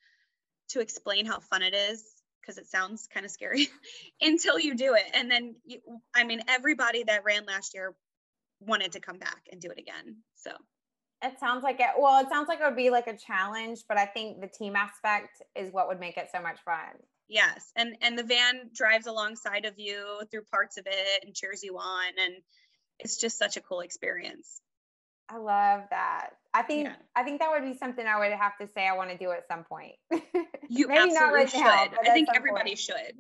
to 0.70 0.82
explain 0.82 1.26
how 1.26 1.40
fun 1.40 1.64
it 1.64 1.74
is 1.74 2.04
because 2.42 2.58
it 2.58 2.68
sounds 2.68 3.08
kind 3.14 3.26
of 3.26 3.32
scary 3.32 3.68
until 4.22 4.60
you 4.60 4.76
do 4.76 4.94
it. 4.94 5.04
And 5.14 5.30
then 5.30 5.56
you, 5.66 5.80
I 6.16 6.24
mean 6.24 6.42
everybody 6.48 7.04
that 7.04 7.24
ran 7.24 7.46
last 7.46 7.74
year 7.74 7.96
wanted 8.60 8.94
to 8.94 9.00
come 9.00 9.18
back 9.18 9.48
and 9.52 9.62
do 9.62 9.70
it 9.70 9.80
again. 9.80 10.18
So 10.36 10.52
it 11.22 11.40
sounds 11.40 11.64
like 11.64 11.80
it. 11.80 11.88
Well, 11.98 12.24
it 12.24 12.30
sounds 12.30 12.48
like 12.48 12.60
it 12.60 12.66
would 12.66 12.76
be 12.76 12.90
like 12.90 13.08
a 13.08 13.18
challenge, 13.18 13.80
but 13.88 13.98
I 13.98 14.06
think 14.06 14.42
the 14.42 14.48
team 14.48 14.76
aspect 14.76 15.42
is 15.56 15.72
what 15.72 15.88
would 15.88 16.00
make 16.00 16.18
it 16.18 16.30
so 16.34 16.42
much 16.42 16.60
fun. 16.64 16.96
Yes, 17.28 17.72
and 17.76 17.96
and 18.02 18.18
the 18.18 18.24
van 18.24 18.70
drives 18.74 19.06
alongside 19.06 19.66
of 19.66 19.76
you 19.78 20.22
through 20.32 20.44
parts 20.52 20.78
of 20.78 20.88
it 20.88 21.24
and 21.24 21.36
cheers 21.36 21.62
you 21.64 21.78
on, 21.78 22.08
and 22.20 22.36
it's 23.00 23.18
just 23.18 23.38
such 23.38 23.58
a 23.58 23.62
cool 23.62 23.82
experience. 23.82 24.62
I 25.30 25.38
love 25.38 25.84
that. 25.92 26.32
I 26.54 26.64
think 26.64 26.88
yeah. 26.88 26.96
I 27.16 27.24
think 27.24 27.42
that 27.42 27.52
would 27.52 27.70
be 27.70 27.78
something 27.78 28.06
I 28.06 28.18
would 28.18 28.32
have 28.32 28.58
to 28.60 28.68
say 28.74 28.88
I 28.88 28.96
want 28.96 29.12
to 29.12 29.18
do 29.18 29.32
at 29.32 29.48
some 29.48 29.64
point. 29.64 29.96
You 30.70 30.88
Maybe 30.88 31.00
absolutely 31.00 31.26
not 31.26 31.34
right 31.34 31.50
should. 31.50 31.62
Now, 31.62 31.98
I 32.06 32.14
think 32.14 32.30
everybody 32.34 32.70
point. 32.70 32.80
should. 32.80 33.14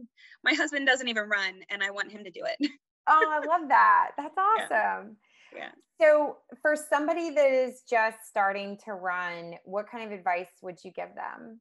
My 0.44 0.54
husband 0.54 0.86
doesn't 0.86 1.08
even 1.08 1.28
run, 1.28 1.62
and 1.70 1.84
I 1.84 1.90
want 1.90 2.12
him 2.12 2.24
to 2.24 2.30
do 2.30 2.42
it. 2.46 2.70
oh, 3.08 3.26
I 3.28 3.46
love 3.46 3.70
that. 3.70 4.12
That's 4.18 4.36
awesome. 4.38 5.18
Yeah. 5.56 5.60
yeah. 5.60 5.70
So, 6.00 6.38
for 6.62 6.76
somebody 6.76 7.32
that 7.32 7.52
is 7.52 7.82
just 7.90 8.18
starting 8.30 8.78
to 8.86 8.94
run, 8.94 9.56
what 9.66 9.90
kind 9.92 10.06
of 10.06 10.18
advice 10.18 10.48
would 10.62 10.78
you 10.86 10.92
give 10.92 11.10
them? 11.16 11.60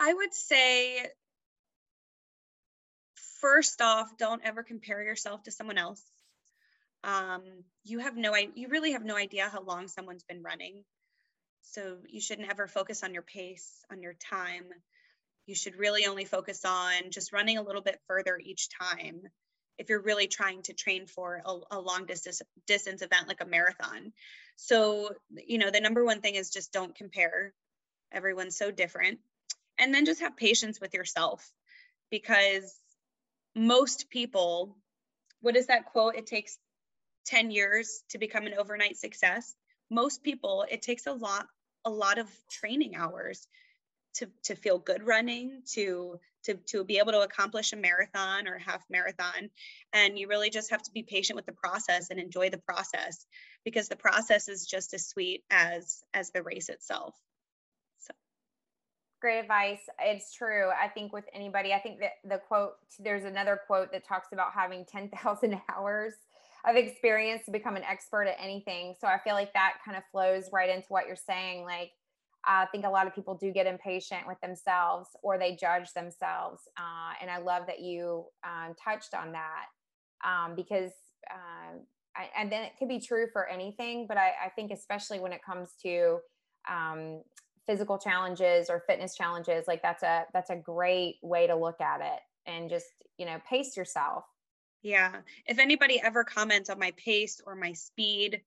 I 0.00 0.12
would 0.12 0.34
say, 0.34 1.06
first 3.40 3.80
off, 3.80 4.08
don't 4.18 4.42
ever 4.44 4.64
compare 4.64 5.02
yourself 5.02 5.44
to 5.44 5.52
someone 5.52 5.78
else. 5.78 6.02
Um, 7.04 7.42
you 7.84 8.00
have 8.00 8.16
no, 8.16 8.34
you 8.36 8.68
really 8.68 8.92
have 8.92 9.04
no 9.04 9.16
idea 9.16 9.48
how 9.48 9.62
long 9.62 9.86
someone's 9.86 10.24
been 10.24 10.42
running. 10.42 10.84
So 11.62 11.98
you 12.08 12.20
shouldn't 12.20 12.50
ever 12.50 12.66
focus 12.66 13.02
on 13.02 13.14
your 13.14 13.22
pace, 13.22 13.84
on 13.90 14.02
your 14.02 14.14
time. 14.14 14.64
You 15.46 15.54
should 15.54 15.76
really 15.76 16.06
only 16.06 16.24
focus 16.24 16.64
on 16.64 17.10
just 17.10 17.32
running 17.32 17.58
a 17.58 17.62
little 17.62 17.82
bit 17.82 18.00
further 18.06 18.38
each 18.42 18.68
time 18.70 19.22
if 19.78 19.88
you're 19.88 20.02
really 20.02 20.26
trying 20.26 20.62
to 20.62 20.72
train 20.72 21.06
for 21.06 21.40
a, 21.44 21.58
a, 21.70 21.80
long 21.80 22.04
distance 22.04 22.42
distance 22.66 23.00
event 23.00 23.28
like 23.28 23.40
a 23.40 23.46
marathon. 23.46 24.12
So, 24.56 25.10
you 25.46 25.58
know, 25.58 25.70
the 25.70 25.80
number 25.80 26.04
one 26.04 26.20
thing 26.20 26.34
is 26.34 26.50
just 26.50 26.72
don't 26.72 26.94
compare. 26.96 27.54
Everyone's 28.12 28.56
so 28.56 28.70
different 28.70 29.20
and 29.78 29.94
then 29.94 30.04
just 30.04 30.20
have 30.20 30.36
patience 30.36 30.80
with 30.80 30.94
yourself 30.94 31.50
because 32.10 32.74
most 33.54 34.10
people 34.10 34.76
what 35.40 35.56
is 35.56 35.66
that 35.66 35.86
quote 35.86 36.16
it 36.16 36.26
takes 36.26 36.58
10 37.26 37.50
years 37.50 38.02
to 38.10 38.18
become 38.18 38.46
an 38.46 38.54
overnight 38.58 38.96
success 38.96 39.54
most 39.90 40.22
people 40.22 40.64
it 40.70 40.82
takes 40.82 41.06
a 41.06 41.12
lot 41.12 41.46
a 41.84 41.90
lot 41.90 42.18
of 42.18 42.28
training 42.50 42.94
hours 42.94 43.46
to 44.14 44.26
to 44.42 44.54
feel 44.54 44.78
good 44.78 45.06
running 45.06 45.62
to 45.66 46.18
to 46.44 46.54
to 46.66 46.84
be 46.84 46.98
able 46.98 47.12
to 47.12 47.20
accomplish 47.20 47.72
a 47.72 47.76
marathon 47.76 48.48
or 48.48 48.58
half 48.58 48.84
marathon 48.90 49.50
and 49.92 50.18
you 50.18 50.28
really 50.28 50.50
just 50.50 50.70
have 50.70 50.82
to 50.82 50.90
be 50.92 51.02
patient 51.02 51.36
with 51.36 51.46
the 51.46 51.52
process 51.52 52.10
and 52.10 52.18
enjoy 52.18 52.50
the 52.50 52.58
process 52.58 53.26
because 53.64 53.88
the 53.88 53.96
process 53.96 54.48
is 54.48 54.66
just 54.66 54.94
as 54.94 55.06
sweet 55.06 55.44
as 55.50 56.02
as 56.14 56.30
the 56.30 56.42
race 56.42 56.68
itself 56.68 57.14
So 57.98 58.12
Great 59.20 59.40
advice. 59.40 59.80
It's 60.00 60.32
true. 60.32 60.70
I 60.70 60.88
think 60.88 61.12
with 61.12 61.24
anybody, 61.34 61.72
I 61.72 61.80
think 61.80 62.00
that 62.00 62.12
the 62.24 62.38
quote, 62.38 62.74
there's 62.98 63.24
another 63.24 63.60
quote 63.66 63.90
that 63.92 64.06
talks 64.06 64.28
about 64.32 64.52
having 64.52 64.84
10,000 64.84 65.60
hours 65.76 66.14
of 66.66 66.76
experience 66.76 67.44
to 67.46 67.52
become 67.52 67.76
an 67.76 67.84
expert 67.84 68.24
at 68.24 68.36
anything. 68.42 68.94
So 69.00 69.06
I 69.06 69.18
feel 69.18 69.34
like 69.34 69.52
that 69.52 69.74
kind 69.84 69.96
of 69.96 70.02
flows 70.10 70.50
right 70.52 70.70
into 70.70 70.86
what 70.88 71.06
you're 71.06 71.16
saying. 71.16 71.64
Like, 71.64 71.90
I 72.44 72.66
think 72.66 72.84
a 72.84 72.90
lot 72.90 73.06
of 73.06 73.14
people 73.14 73.34
do 73.34 73.52
get 73.52 73.66
impatient 73.66 74.26
with 74.26 74.40
themselves 74.40 75.08
or 75.22 75.38
they 75.38 75.56
judge 75.56 75.92
themselves. 75.94 76.62
Uh, 76.78 77.12
and 77.20 77.30
I 77.30 77.38
love 77.38 77.64
that 77.66 77.80
you 77.80 78.26
um, 78.44 78.74
touched 78.82 79.14
on 79.14 79.32
that 79.32 79.66
um, 80.24 80.54
because, 80.54 80.92
uh, 81.30 81.78
I, 82.16 82.30
and 82.36 82.50
then 82.50 82.62
it 82.64 82.72
could 82.78 82.88
be 82.88 83.00
true 83.00 83.26
for 83.32 83.48
anything, 83.48 84.06
but 84.08 84.16
I, 84.16 84.32
I 84.46 84.48
think 84.54 84.72
especially 84.72 85.20
when 85.20 85.32
it 85.32 85.40
comes 85.44 85.70
to 85.82 86.18
um, 86.68 87.22
physical 87.66 87.98
challenges 87.98 88.70
or 88.70 88.82
fitness 88.86 89.14
challenges, 89.14 89.66
like 89.68 89.82
that's 89.82 90.02
a 90.02 90.24
that's 90.32 90.50
a 90.50 90.56
great 90.56 91.16
way 91.22 91.46
to 91.46 91.54
look 91.54 91.80
at 91.80 92.00
it 92.00 92.20
and 92.46 92.70
just 92.70 92.86
you 93.18 93.26
know 93.26 93.38
pace 93.48 93.76
yourself. 93.76 94.24
Yeah. 94.82 95.12
If 95.46 95.58
anybody 95.58 96.00
ever 96.00 96.24
comments 96.24 96.70
on 96.70 96.78
my 96.78 96.92
pace 96.96 97.40
or 97.44 97.54
my 97.54 97.72
speed, 97.72 98.42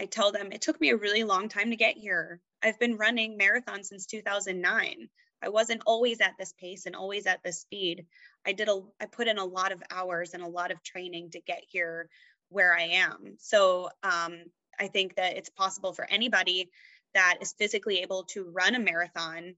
I 0.00 0.06
tell 0.06 0.32
them 0.32 0.52
it 0.52 0.60
took 0.60 0.80
me 0.80 0.90
a 0.90 0.96
really 0.96 1.24
long 1.24 1.48
time 1.48 1.70
to 1.70 1.76
get 1.76 1.96
here. 1.96 2.40
I've 2.62 2.78
been 2.78 2.96
running 2.96 3.38
marathons 3.38 3.86
since 3.86 4.06
2009. 4.06 5.08
I 5.42 5.48
wasn't 5.48 5.82
always 5.86 6.20
at 6.20 6.34
this 6.38 6.52
pace 6.52 6.86
and 6.86 6.94
always 6.94 7.26
at 7.26 7.42
this 7.42 7.60
speed. 7.60 8.06
I 8.46 8.52
did 8.52 8.68
a 8.68 8.80
I 9.00 9.06
put 9.06 9.28
in 9.28 9.38
a 9.38 9.44
lot 9.44 9.72
of 9.72 9.82
hours 9.90 10.34
and 10.34 10.42
a 10.42 10.48
lot 10.48 10.70
of 10.70 10.82
training 10.82 11.30
to 11.30 11.40
get 11.40 11.62
here 11.68 12.08
where 12.48 12.74
I 12.74 12.82
am. 12.82 13.36
So 13.38 13.90
um, 14.02 14.44
I 14.78 14.88
think 14.88 15.16
that 15.16 15.36
it's 15.36 15.48
possible 15.48 15.92
for 15.92 16.08
anybody 16.08 16.70
that 17.14 17.38
is 17.40 17.54
physically 17.58 17.98
able 18.00 18.24
to 18.24 18.50
run 18.50 18.74
a 18.74 18.78
marathon 18.78 19.54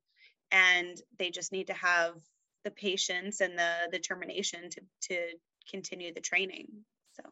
and 0.51 1.01
they 1.19 1.31
just 1.31 1.53
need 1.53 1.69
to 1.69 1.75
have 1.75 2.15
the 2.65 2.71
patience 2.71 3.41
and 3.41 3.59
the 3.59 3.73
determination 3.93 4.71
to 4.71 4.81
to 5.03 5.17
continue 5.71 6.13
the 6.13 6.21
training. 6.21 6.69
So 7.13 7.23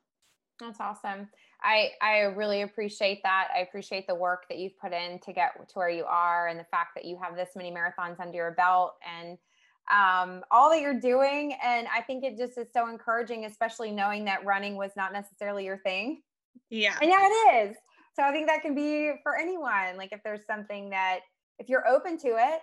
that's 0.60 0.80
awesome. 0.80 1.28
I 1.62 1.90
I 2.00 2.20
really 2.20 2.62
appreciate 2.62 3.22
that. 3.22 3.48
I 3.56 3.60
appreciate 3.60 4.06
the 4.06 4.14
work 4.14 4.44
that 4.48 4.58
you've 4.58 4.78
put 4.78 4.92
in 4.92 5.18
to 5.20 5.32
get 5.32 5.52
to 5.56 5.74
where 5.74 5.88
you 5.88 6.04
are, 6.04 6.48
and 6.48 6.58
the 6.58 6.64
fact 6.64 6.90
that 6.96 7.04
you 7.04 7.18
have 7.22 7.36
this 7.36 7.50
many 7.56 7.70
marathons 7.70 8.20
under 8.20 8.36
your 8.36 8.52
belt, 8.52 8.94
and 9.06 9.38
um, 9.90 10.42
all 10.50 10.70
that 10.70 10.80
you're 10.80 11.00
doing. 11.00 11.56
And 11.62 11.86
I 11.94 12.02
think 12.02 12.24
it 12.24 12.36
just 12.36 12.58
is 12.58 12.68
so 12.72 12.88
encouraging, 12.88 13.44
especially 13.44 13.90
knowing 13.90 14.24
that 14.26 14.44
running 14.44 14.76
was 14.76 14.92
not 14.96 15.12
necessarily 15.12 15.64
your 15.64 15.78
thing. 15.78 16.22
Yeah, 16.70 16.96
and 17.00 17.10
now 17.10 17.26
it 17.26 17.68
is. 17.68 17.76
So 18.14 18.22
I 18.22 18.32
think 18.32 18.46
that 18.48 18.62
can 18.62 18.74
be 18.74 19.12
for 19.22 19.38
anyone. 19.38 19.96
Like 19.96 20.12
if 20.12 20.20
there's 20.22 20.44
something 20.46 20.90
that 20.90 21.20
if 21.58 21.68
you're 21.68 21.86
open 21.88 22.18
to 22.18 22.28
it, 22.28 22.60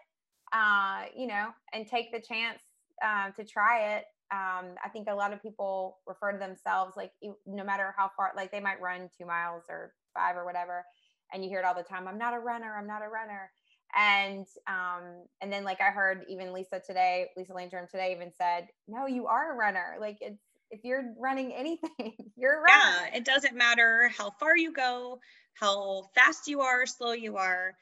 uh, 0.53 1.05
you 1.15 1.27
know, 1.27 1.47
and 1.73 1.87
take 1.87 2.11
the 2.11 2.19
chance 2.19 2.59
uh, 3.03 3.31
to 3.31 3.43
try 3.43 3.95
it, 3.95 4.05
um, 4.31 4.75
I 4.83 4.89
think 4.93 5.07
a 5.09 5.15
lot 5.15 5.33
of 5.33 5.41
people 5.41 5.97
refer 6.05 6.31
to 6.31 6.37
themselves 6.37 6.95
like 6.95 7.11
no 7.47 7.63
matter 7.63 7.95
how 7.97 8.11
far, 8.15 8.31
like 8.35 8.51
they 8.51 8.59
might 8.59 8.79
run 8.79 9.09
two 9.17 9.25
miles 9.25 9.63
or 9.69 9.93
five 10.13 10.35
or 10.35 10.45
whatever, 10.45 10.85
and 11.33 11.43
you 11.43 11.49
hear 11.49 11.59
it 11.59 11.65
all 11.65 11.75
the 11.75 11.83
time. 11.83 12.07
I'm 12.07 12.17
not 12.17 12.35
a 12.35 12.39
runner. 12.39 12.75
I'm 12.77 12.87
not 12.87 13.01
a 13.03 13.09
runner. 13.09 13.51
And 13.95 14.45
um, 14.67 15.25
and 15.41 15.51
then 15.51 15.63
like 15.63 15.81
I 15.81 15.89
heard 15.89 16.25
even 16.29 16.53
Lisa 16.53 16.79
today, 16.85 17.29
Lisa 17.35 17.53
Landrum 17.53 17.87
today 17.89 18.13
even 18.15 18.31
said, 18.37 18.67
no, 18.87 19.07
you 19.07 19.25
are 19.25 19.53
a 19.53 19.57
runner. 19.57 19.95
Like 19.99 20.17
it's 20.21 20.41
if 20.69 20.81
you're 20.83 21.13
running 21.17 21.51
anything, 21.51 22.13
you're 22.35 22.59
a 22.59 22.61
runner. 22.61 23.07
Yeah, 23.11 23.17
it 23.17 23.25
doesn't 23.25 23.55
matter 23.55 24.11
how 24.15 24.29
far 24.39 24.55
you 24.55 24.71
go, 24.71 25.19
how 25.53 26.03
fast 26.13 26.47
you 26.47 26.61
are, 26.61 26.85
slow 26.85 27.13
you 27.13 27.37
are. 27.37 27.73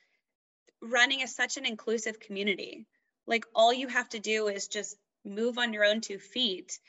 Running 0.81 1.19
is 1.19 1.35
such 1.35 1.57
an 1.57 1.65
inclusive 1.65 2.21
community. 2.21 2.87
Like 3.25 3.45
all 3.53 3.73
you 3.73 3.89
have 3.89 4.07
to 4.09 4.19
do 4.19 4.47
is 4.47 4.69
just 4.69 4.95
move 5.27 5.57
on 5.57 5.73
your 5.73 5.85
own 5.85 6.01
two 6.01 6.19
feet. 6.19 6.79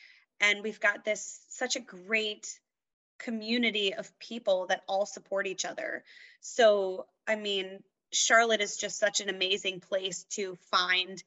And 0.41 0.63
we've 0.63 0.81
got 0.81 1.05
this 1.05 1.41
such 1.49 1.77
a 1.77 1.81
great 1.81 2.59
community 3.19 3.95
of 3.95 4.17
people 4.19 4.67
that 4.69 4.83
all 4.89 5.07
support 5.07 5.47
each 5.47 5.65
other. 5.65 6.05
So 6.41 7.07
i 7.27 7.37
mean 7.37 7.83
charlotte 8.13 8.61
is 8.61 8.77
just 8.77 8.99
such 8.99 9.21
an 9.21 9.29
amazing 9.29 9.81
place 9.81 10.25
to 10.31 10.57
find 10.71 11.23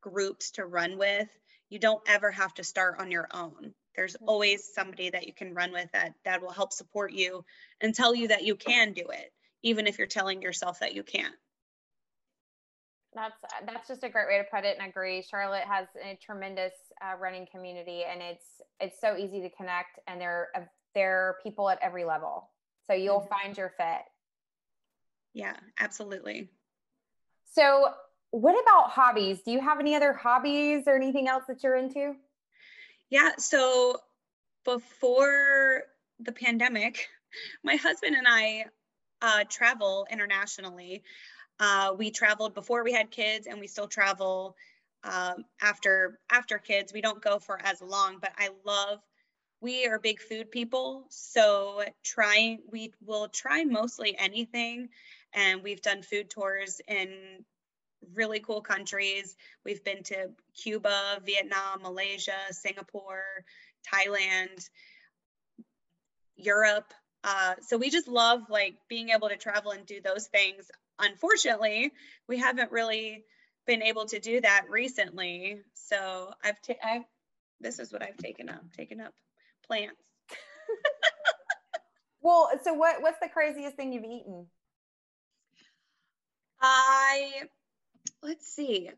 groups 0.00 0.52
to 0.52 0.66
run 0.66 0.98
with. 0.98 1.28
You 1.68 1.78
don't 1.78 2.02
ever 2.06 2.30
have 2.30 2.54
to 2.54 2.64
start 2.64 3.00
on 3.00 3.10
your 3.10 3.28
own. 3.32 3.74
There's 3.96 4.14
mm-hmm. 4.14 4.28
always 4.28 4.72
somebody 4.72 5.10
that 5.10 5.26
you 5.26 5.32
can 5.32 5.54
run 5.54 5.72
with 5.72 5.90
that 5.92 6.14
that 6.24 6.42
will 6.42 6.50
help 6.50 6.72
support 6.72 7.12
you 7.12 7.44
and 7.80 7.94
tell 7.94 8.14
you 8.14 8.28
that 8.28 8.44
you 8.44 8.56
can 8.56 8.92
do 8.92 9.06
it 9.08 9.32
even 9.62 9.86
if 9.86 9.98
you're 9.98 10.06
telling 10.06 10.42
yourself 10.42 10.80
that 10.80 10.94
you 10.94 11.02
can't 11.02 11.34
that's 13.16 13.34
that's 13.66 13.88
just 13.88 14.04
a 14.04 14.08
great 14.08 14.28
way 14.28 14.38
to 14.38 14.44
put 14.44 14.64
it 14.64 14.76
and 14.78 14.88
agree. 14.88 15.22
Charlotte 15.22 15.64
has 15.64 15.88
a 16.04 16.18
tremendous 16.22 16.72
uh, 17.02 17.16
running 17.18 17.46
community 17.50 18.02
and 18.08 18.20
it's 18.22 18.44
it's 18.78 19.00
so 19.00 19.16
easy 19.16 19.40
to 19.40 19.50
connect 19.50 19.98
and 20.06 20.20
there 20.20 20.48
are 20.54 20.70
there 20.94 21.16
are 21.16 21.36
people 21.42 21.68
at 21.68 21.78
every 21.82 22.04
level. 22.04 22.50
So 22.86 22.92
you'll 22.92 23.20
mm-hmm. 23.20 23.28
find 23.28 23.56
your 23.56 23.72
fit. 23.76 24.02
Yeah 25.32 25.56
absolutely. 25.80 26.50
So 27.54 27.88
what 28.30 28.60
about 28.62 28.90
hobbies? 28.90 29.40
Do 29.42 29.50
you 29.50 29.60
have 29.60 29.80
any 29.80 29.94
other 29.94 30.12
hobbies 30.12 30.84
or 30.86 30.94
anything 30.94 31.26
else 31.26 31.44
that 31.48 31.62
you're 31.62 31.76
into? 31.76 32.14
Yeah 33.08 33.30
so 33.38 33.96
before 34.64 35.84
the 36.20 36.32
pandemic 36.32 37.08
my 37.64 37.76
husband 37.76 38.16
and 38.16 38.26
i 38.28 38.64
uh, 39.22 39.44
travel 39.48 40.06
internationally 40.10 41.02
uh, 41.58 41.94
we 41.96 42.10
traveled 42.10 42.54
before 42.54 42.84
we 42.84 42.92
had 42.92 43.10
kids, 43.10 43.46
and 43.46 43.60
we 43.60 43.66
still 43.66 43.88
travel 43.88 44.56
um, 45.04 45.44
after 45.60 46.18
after 46.30 46.58
kids. 46.58 46.92
We 46.92 47.00
don't 47.00 47.22
go 47.22 47.38
for 47.38 47.60
as 47.62 47.80
long, 47.80 48.18
but 48.20 48.32
I 48.36 48.50
love. 48.64 49.00
We 49.62 49.86
are 49.86 49.98
big 49.98 50.20
food 50.20 50.50
people, 50.50 51.06
so 51.08 51.82
trying 52.04 52.60
we 52.70 52.92
will 53.04 53.28
try 53.28 53.64
mostly 53.64 54.16
anything, 54.18 54.90
and 55.32 55.62
we've 55.62 55.80
done 55.80 56.02
food 56.02 56.28
tours 56.28 56.80
in 56.86 57.44
really 58.14 58.40
cool 58.40 58.60
countries. 58.60 59.34
We've 59.64 59.82
been 59.82 60.02
to 60.04 60.30
Cuba, 60.62 61.20
Vietnam, 61.24 61.82
Malaysia, 61.82 62.38
Singapore, 62.50 63.24
Thailand, 63.90 64.68
Europe. 66.36 66.92
Uh, 67.24 67.54
so 67.62 67.78
we 67.78 67.88
just 67.88 68.08
love 68.08 68.42
like 68.50 68.74
being 68.88 69.08
able 69.08 69.28
to 69.28 69.36
travel 69.36 69.72
and 69.72 69.86
do 69.86 70.00
those 70.00 70.26
things 70.26 70.70
unfortunately, 70.98 71.92
we 72.28 72.38
haven't 72.38 72.72
really 72.72 73.24
been 73.66 73.82
able 73.82 74.06
to 74.06 74.20
do 74.20 74.40
that 74.40 74.66
recently. 74.70 75.62
So 75.74 76.32
I've, 76.42 76.60
ta- 76.62 76.74
I've 76.84 77.02
this 77.60 77.78
is 77.78 77.92
what 77.92 78.02
I've 78.02 78.16
taken 78.16 78.48
up, 78.48 78.62
taken 78.76 79.00
up 79.00 79.14
plants. 79.66 79.96
well, 82.20 82.50
so 82.62 82.74
what 82.74 83.02
what's 83.02 83.18
the 83.20 83.28
craziest 83.28 83.76
thing 83.76 83.92
you've 83.92 84.04
eaten? 84.04 84.46
I 86.60 87.42
let's 88.22 88.46
see. 88.46 88.90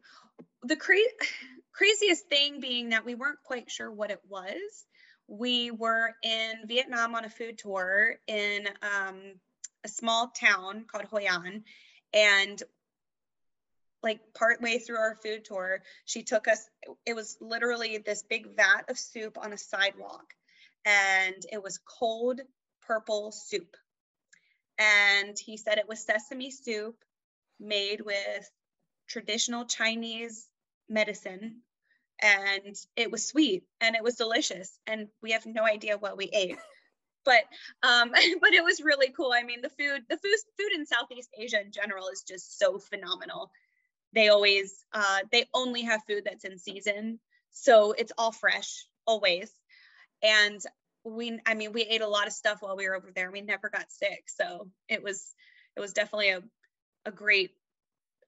The 0.63 0.77
cra- 0.77 0.97
craziest 1.73 2.29
thing 2.29 2.61
being 2.61 2.91
that 2.91 3.05
we 3.05 3.15
weren't 3.15 3.43
quite 3.45 3.71
sure 3.71 3.91
what 3.91 4.11
it 4.11 4.21
was. 4.29 4.87
We 5.29 5.71
were 5.71 6.15
in 6.23 6.55
Vietnam 6.67 7.15
on 7.15 7.25
a 7.25 7.31
food 7.31 7.59
tour 7.59 8.15
in 8.27 8.67
um, 8.83 9.35
a 9.85 9.89
small 9.89 10.29
town 10.29 10.87
called 10.91 11.05
Hoi 11.05 11.27
An, 11.29 11.65
and 12.13 12.63
like 14.03 14.21
partway 14.35 14.79
through 14.79 14.99
our 14.99 15.17
food 15.23 15.45
tour, 15.45 15.83
she 16.05 16.23
took 16.23 16.49
us, 16.49 16.69
it 17.05 17.15
was 17.15 17.37
literally 17.41 17.99
this 17.99 18.23
big 18.23 18.57
vat 18.57 18.85
of 18.89 18.99
soup 18.99 19.37
on 19.39 19.53
a 19.53 19.59
sidewalk. 19.59 20.35
And 20.85 21.45
it 21.51 21.63
was 21.63 21.81
cold 21.99 22.41
purple 22.87 23.33
soup. 23.33 23.77
And 24.79 25.37
he 25.39 25.57
said 25.57 25.79
it 25.79 25.89
was 25.89 26.05
sesame 26.05 26.51
soup 26.51 26.97
made 27.59 28.01
with 28.01 28.51
traditional 29.09 29.65
Chinese 29.65 30.47
medicine. 30.89 31.63
And 32.23 32.77
it 32.97 33.11
was 33.11 33.27
sweet 33.27 33.65
and 33.81 33.97
it 33.97 34.03
was 34.03 34.15
delicious. 34.15 34.79
And 34.87 35.09
we 35.23 35.33
have 35.33 35.47
no 35.47 35.65
idea 35.65 35.99
what 35.99 36.17
we 36.17 36.27
ate 36.27 36.59
but 37.29 37.45
um, 37.87 38.11
but 38.41 38.55
it 38.55 38.65
was 38.65 38.81
really 38.81 39.11
cool. 39.11 39.33
I 39.33 39.43
mean, 39.43 39.61
the 39.61 39.69
food, 39.69 40.03
the 40.09 40.17
food, 40.17 40.35
food 40.59 40.73
in 40.75 40.87
Southeast 40.87 41.29
Asia 41.39 41.61
in 41.61 41.71
general 41.71 42.09
is 42.09 42.23
just 42.27 42.59
so 42.59 42.79
phenomenal. 42.79 43.51
They 44.15 44.29
always, 44.29 44.85
uh, 44.95 45.19
they 45.31 45.45
only 45.53 45.83
have 45.83 46.01
food 46.07 46.23
that's 46.25 46.45
in 46.45 46.59
season, 46.59 47.21
so 47.51 47.93
it's 47.93 48.13
all 48.17 48.33
fresh 48.33 48.87
always. 49.07 49.53
And 50.23 50.61
we, 51.05 51.39
I 51.47 51.55
mean, 51.55 51.73
we 51.73 51.83
ate 51.83 52.01
a 52.01 52.09
lot 52.09 52.27
of 52.27 52.33
stuff 52.33 52.63
while 52.63 52.77
we 52.77 52.89
were 52.89 52.97
over 52.97 53.11
there. 53.15 53.31
We 53.31 53.43
never 53.43 53.69
got 53.69 53.93
sick, 53.93 54.25
so 54.27 54.71
it 54.89 55.03
was, 55.03 55.35
it 55.77 55.81
was 55.81 55.93
definitely 55.93 56.31
a, 56.31 56.43
a 57.05 57.11
great, 57.11 57.51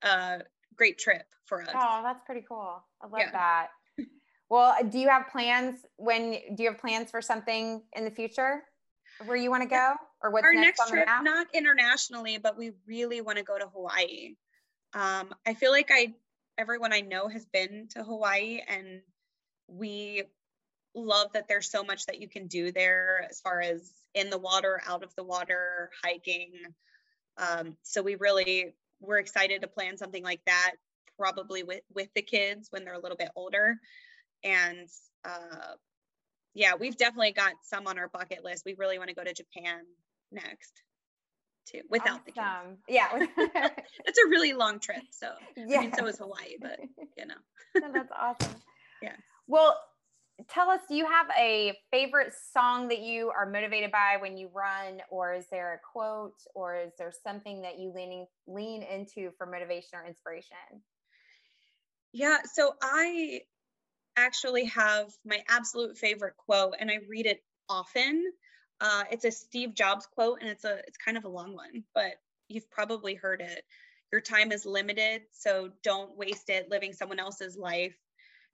uh, 0.03 0.41
great 0.77 0.99
trip 0.99 1.25
for 1.47 1.63
us. 1.63 1.71
Oh, 1.75 2.01
that's 2.05 2.21
pretty 2.27 2.45
cool. 2.47 2.85
I 3.01 3.07
love 3.07 3.21
yeah. 3.21 3.33
that. 3.33 3.69
Well, 4.51 4.75
do 4.91 4.99
you 4.99 5.09
have 5.09 5.29
plans 5.29 5.87
when 5.97 6.33
do 6.57 6.65
you 6.65 6.71
have 6.71 6.79
plans 6.81 7.09
for 7.09 7.23
something 7.23 7.83
in 7.97 8.05
the 8.05 8.11
future? 8.11 8.65
Where 9.27 9.37
you 9.37 9.51
want 9.51 9.63
to 9.63 9.69
go 9.69 9.95
or 10.23 10.31
what's 10.31 10.45
our 10.45 10.55
next, 10.55 10.79
next 10.79 10.91
trip 10.91 11.09
not 11.23 11.47
internationally 11.55 12.39
but 12.39 12.57
we 12.57 12.73
really 12.87 13.21
want 13.21 13.39
to 13.39 13.45
go 13.45 13.59
to 13.59 13.67
hawaii 13.69 14.35
um, 14.95 15.33
i 15.47 15.55
feel 15.55 15.71
like 15.71 15.91
i 15.91 16.13
everyone 16.61 16.93
I 16.93 17.01
know 17.01 17.27
has 17.29 17.47
been 17.47 17.89
to 17.93 18.05
Hawaii 18.05 18.61
and 18.69 19.01
we 19.67 20.25
love 20.95 21.33
that 21.33 21.49
there's 21.49 21.71
so 21.71 21.83
much 21.83 22.05
that 22.05 22.21
you 22.21 22.29
can 22.29 22.49
do 22.49 22.71
there 22.71 23.27
as 23.31 23.41
far 23.41 23.63
as 23.63 23.91
in 24.15 24.29
the 24.29 24.39
water, 24.39 24.83
out 24.87 25.03
of 25.03 25.15
the 25.17 25.25
water, 25.25 25.91
hiking. 26.05 26.53
Um, 27.39 27.77
so 27.83 28.03
we 28.03 28.17
really 28.17 28.75
we're 29.01 29.19
excited 29.19 29.63
to 29.63 29.69
plan 29.69 29.97
something 29.97 30.23
like 30.23 30.43
that, 30.45 30.73
probably 31.19 31.63
with 31.63 31.81
with 31.95 32.09
the 32.15 32.23
kids 32.23 32.69
when 32.71 32.85
they're 32.85 32.95
a 32.95 33.01
little 33.01 33.17
bit 33.17 33.31
older. 33.35 33.79
And 34.45 34.87
uh, 35.25 35.77
yeah, 36.55 36.73
we've 36.79 36.97
definitely 36.97 37.33
got 37.33 37.55
some 37.63 37.87
on 37.87 37.99
our 37.99 38.09
bucket 38.09 38.45
list. 38.45 38.65
We 38.65 38.75
really 38.75 38.99
want 38.99 39.09
to 39.09 39.15
go 39.15 39.25
to 39.25 39.33
Japan 39.33 39.83
next 40.33 40.83
too, 41.67 41.83
without 41.89 42.21
awesome. 42.21 42.23
the 42.27 42.33
kids. 42.33 42.81
Yeah, 42.89 43.27
that's 44.05 44.19
a 44.19 44.29
really 44.29 44.53
long 44.53 44.81
trip. 44.81 45.03
So 45.11 45.29
yeah, 45.57 45.79
I 45.79 45.81
mean, 45.83 45.95
so 45.97 46.07
is 46.07 46.19
Hawaii, 46.19 46.57
but 46.61 46.79
you 47.17 47.27
know, 47.27 47.35
no, 47.81 47.93
that's 47.93 48.13
awesome. 48.19 48.57
Yeah. 49.03 49.17
Well, 49.47 49.77
tell 50.49 50.71
us 50.71 50.81
do 50.89 50.95
you 50.95 51.07
have 51.07 51.27
a 51.39 51.77
favorite 51.91 52.33
song 52.53 52.89
that 52.89 53.01
you 53.01 53.31
are 53.31 53.49
motivated 53.51 53.91
by 53.91 54.17
when 54.21 54.37
you 54.37 54.49
run 54.55 55.01
or 55.11 55.35
is 55.35 55.47
there 55.51 55.75
a 55.75 55.79
quote 55.93 56.37
or 56.55 56.77
is 56.77 56.93
there 56.99 57.13
something 57.23 57.61
that 57.63 57.79
you 57.79 57.93
leaning 57.95 58.27
lean 58.47 58.83
into 58.83 59.31
for 59.37 59.47
motivation 59.47 59.91
or 59.95 60.07
inspiration 60.07 60.57
yeah 62.13 62.39
so 62.55 62.73
i 62.83 63.41
actually 64.17 64.65
have 64.65 65.07
my 65.25 65.41
absolute 65.49 65.97
favorite 65.97 66.37
quote 66.37 66.75
and 66.79 66.91
i 66.91 66.99
read 67.09 67.27
it 67.27 67.43
often 67.69 68.25
uh, 68.81 69.05
it's 69.11 69.25
a 69.25 69.31
steve 69.31 69.75
jobs 69.75 70.07
quote 70.15 70.39
and 70.41 70.51
it's 70.51 70.65
a 70.65 70.79
it's 70.87 70.97
kind 70.97 71.17
of 71.17 71.25
a 71.25 71.29
long 71.29 71.55
one 71.55 71.85
but 71.95 72.13
you've 72.49 72.71
probably 72.71 73.15
heard 73.15 73.41
it 73.41 73.63
your 74.11 74.21
time 74.21 74.53
is 74.53 74.67
limited 74.67 75.23
so 75.33 75.71
don't 75.85 76.17
waste 76.17 76.49
it 76.51 76.71
living 76.71 76.93
someone 76.93 77.19
else's 77.19 77.57
life 77.57 77.95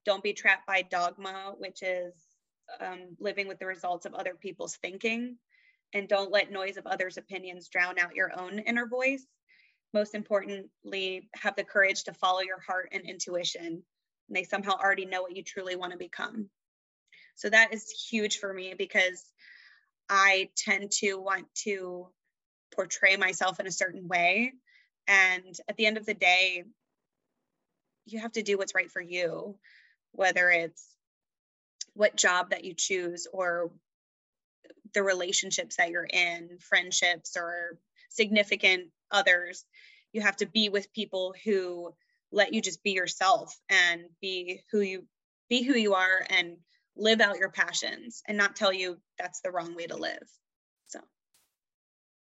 don't 0.07 0.23
be 0.23 0.33
trapped 0.33 0.67
by 0.67 0.83
dogma, 0.83 1.53
which 1.59 1.83
is 1.83 2.15
um, 2.81 3.17
living 3.19 3.49
with 3.49 3.59
the 3.59 3.67
results 3.67 4.07
of 4.07 4.15
other 4.15 4.35
people's 4.35 4.77
thinking. 4.77 5.37
And 5.93 6.09
don't 6.09 6.33
let 6.33 6.51
noise 6.51 6.77
of 6.77 6.87
others' 6.87 7.17
opinions 7.17 7.69
drown 7.69 7.99
out 7.99 8.15
your 8.15 8.39
own 8.39 8.61
inner 8.61 8.87
voice. 8.87 9.27
Most 9.93 10.15
importantly, 10.15 11.29
have 11.35 11.57
the 11.57 11.65
courage 11.65 12.05
to 12.05 12.15
follow 12.15 12.41
your 12.41 12.61
heart 12.61 12.91
and 12.93 13.03
intuition. 13.05 13.83
And 14.29 14.37
they 14.37 14.45
somehow 14.45 14.73
already 14.73 15.07
know 15.07 15.23
what 15.23 15.37
you 15.37 15.43
truly 15.43 15.77
want 15.77 15.93
to 15.93 15.99
become. 15.99 16.49
So 17.37 17.51
that 17.51 17.73
is 17.73 17.91
huge 17.91 18.39
for 18.39 18.53
me 18.53 18.75
because 18.77 19.23
I 20.09 20.51
tend 20.57 20.91
to 21.01 21.15
want 21.17 21.47
to 21.65 22.09
portray 22.75 23.17
myself 23.17 23.61
in 23.61 23.67
a 23.67 23.73
certain 23.73 24.09
way. 24.09 24.53
And 25.07 25.55
at 25.69 25.77
the 25.77 25.87
end 25.87 25.99
of 25.99 26.07
the 26.07 26.15
day, 26.15 26.65
you 28.07 28.21
have 28.21 28.33
to 28.33 28.43
do 28.43 28.57
what's 28.57 28.75
right 28.75 28.91
for 28.91 29.01
you 29.01 29.57
whether 30.17 30.51
it's 30.51 30.85
what 31.95 32.17
job 32.17 32.51
that 32.51 32.65
you 32.65 32.75
choose 32.75 33.27
or 33.33 33.71
the 34.95 35.03
relationships 35.03 35.77
that 35.77 35.91
you're 35.91 36.05
in, 36.05 36.59
friendships 36.61 37.37
or 37.37 37.79
significant 38.11 38.89
others. 39.11 39.65
You 40.13 40.23
have 40.23 40.37
to 40.37 40.47
be 40.47 40.69
with 40.69 40.93
people 40.93 41.35
who 41.45 41.95
let 42.33 42.53
you 42.53 42.61
just 42.61 42.83
be 42.83 42.93
yourself 42.93 43.55
and 43.69 44.03
be 44.21 44.63
who 44.71 44.81
you 44.81 45.05
be 45.49 45.63
who 45.63 45.75
you 45.75 45.95
are 45.95 46.25
and 46.29 46.57
live 46.97 47.21
out 47.21 47.39
your 47.39 47.51
passions 47.51 48.23
and 48.27 48.37
not 48.37 48.57
tell 48.57 48.73
you 48.73 48.99
that's 49.19 49.41
the 49.41 49.51
wrong 49.51 49.77
way 49.77 49.87
to 49.87 49.97
live. 49.97 50.29
So 50.89 50.99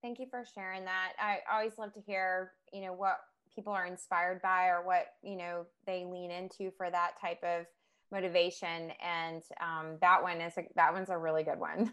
thank 0.02 0.18
you 0.18 0.26
for 0.30 0.44
sharing 0.54 0.84
that. 0.86 1.12
I 1.18 1.38
always 1.52 1.78
love 1.78 1.92
to 1.94 2.00
hear, 2.00 2.52
you 2.72 2.82
know, 2.82 2.92
what 2.92 3.18
people 3.54 3.72
are 3.72 3.86
inspired 3.86 4.42
by 4.42 4.66
or 4.66 4.84
what 4.84 5.06
you 5.22 5.36
know 5.36 5.66
they 5.86 6.04
lean 6.04 6.30
into 6.30 6.70
for 6.76 6.90
that 6.90 7.12
type 7.20 7.42
of 7.42 7.66
motivation 8.10 8.92
and 9.02 9.42
um, 9.60 9.96
that 10.00 10.22
one 10.22 10.40
is 10.40 10.56
a, 10.58 10.62
that 10.76 10.92
one's 10.92 11.10
a 11.10 11.16
really 11.16 11.42
good 11.42 11.58
one 11.58 11.92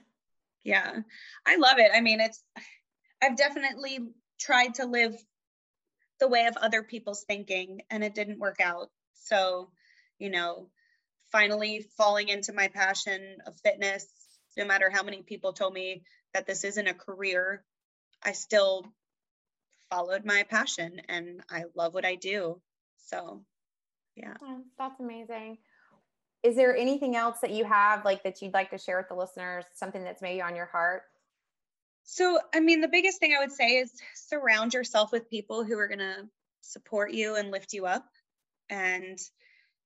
yeah 0.63 0.99
i 1.45 1.55
love 1.55 1.77
it 1.79 1.91
i 1.93 2.01
mean 2.01 2.19
it's 2.19 2.43
i've 3.21 3.35
definitely 3.35 3.99
tried 4.39 4.73
to 4.73 4.85
live 4.85 5.15
the 6.21 6.29
way 6.29 6.45
of 6.45 6.55
other 6.55 6.81
people's 6.81 7.25
thinking 7.25 7.81
and 7.89 8.03
it 8.03 8.15
didn't 8.15 8.39
work 8.39 8.61
out 8.61 8.89
so 9.13 9.69
you 10.19 10.29
know 10.29 10.69
finally 11.33 11.85
falling 11.97 12.29
into 12.29 12.53
my 12.53 12.69
passion 12.69 13.37
of 13.45 13.59
fitness 13.59 14.07
no 14.57 14.63
matter 14.65 14.89
how 14.89 15.03
many 15.03 15.21
people 15.21 15.51
told 15.51 15.73
me 15.73 16.03
that 16.33 16.47
this 16.47 16.63
isn't 16.63 16.87
a 16.87 16.93
career 16.93 17.65
i 18.23 18.31
still 18.31 18.85
followed 19.91 20.25
my 20.25 20.43
passion 20.49 21.01
and 21.09 21.41
I 21.51 21.65
love 21.75 21.93
what 21.93 22.05
I 22.05 22.15
do. 22.15 22.59
So, 22.97 23.43
yeah. 24.15 24.33
That's 24.79 24.99
amazing. 24.99 25.57
Is 26.41 26.55
there 26.55 26.75
anything 26.75 27.15
else 27.15 27.39
that 27.41 27.51
you 27.51 27.65
have 27.65 28.03
like 28.03 28.23
that 28.23 28.41
you'd 28.41 28.53
like 28.53 28.71
to 28.71 28.79
share 28.79 28.97
with 28.97 29.09
the 29.09 29.15
listeners, 29.15 29.65
something 29.75 30.03
that's 30.03 30.21
maybe 30.21 30.41
on 30.41 30.55
your 30.55 30.65
heart? 30.65 31.03
So, 32.13 32.39
I 32.53 32.59
mean, 32.59 32.81
the 32.81 32.89
biggest 32.89 33.21
thing 33.21 33.33
I 33.33 33.39
would 33.39 33.53
say 33.53 33.77
is 33.77 33.89
surround 34.15 34.73
yourself 34.73 35.13
with 35.13 35.29
people 35.29 35.63
who 35.63 35.79
are 35.79 35.87
going 35.87 35.99
to 35.99 36.27
support 36.59 37.13
you 37.13 37.37
and 37.37 37.51
lift 37.51 37.71
you 37.71 37.85
up. 37.85 38.03
And 38.69 39.17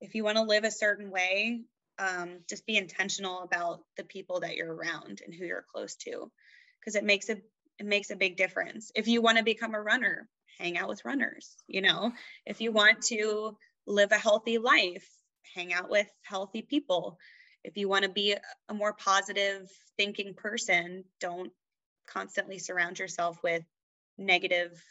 if 0.01 0.15
you 0.15 0.23
want 0.23 0.37
to 0.37 0.41
live 0.41 0.63
a 0.63 0.71
certain 0.71 1.11
way, 1.11 1.61
um, 1.99 2.39
just 2.49 2.65
be 2.65 2.77
intentional 2.77 3.43
about 3.43 3.81
the 3.95 4.03
people 4.03 4.39
that 4.39 4.55
you're 4.55 4.73
around 4.73 5.21
and 5.23 5.35
who 5.35 5.45
you're 5.45 5.67
close 5.71 5.97
to, 5.97 6.31
because 6.79 6.95
it 6.95 7.03
makes 7.03 7.29
a 7.29 7.33
it 7.77 7.85
makes 7.85 8.09
a 8.09 8.15
big 8.15 8.37
difference. 8.37 8.91
If 8.95 9.07
you 9.07 9.21
want 9.21 9.37
to 9.37 9.43
become 9.43 9.75
a 9.75 9.81
runner, 9.81 10.27
hang 10.57 10.79
out 10.79 10.89
with 10.89 11.05
runners. 11.05 11.55
You 11.67 11.81
know, 11.83 12.11
if 12.47 12.59
you 12.59 12.71
want 12.71 13.03
to 13.03 13.55
live 13.85 14.11
a 14.11 14.17
healthy 14.17 14.57
life, 14.57 15.07
hang 15.53 15.73
out 15.73 15.91
with 15.91 16.07
healthy 16.23 16.63
people. 16.63 17.19
If 17.63 17.77
you 17.77 17.87
want 17.87 18.01
to 18.01 18.09
be 18.09 18.35
a 18.67 18.73
more 18.73 18.93
positive 18.93 19.69
thinking 19.95 20.33
person, 20.33 21.03
don't 21.21 21.51
constantly 22.07 22.59
surround 22.59 22.99
yourself 22.99 23.41
with 23.43 23.63
negative. 24.17 24.83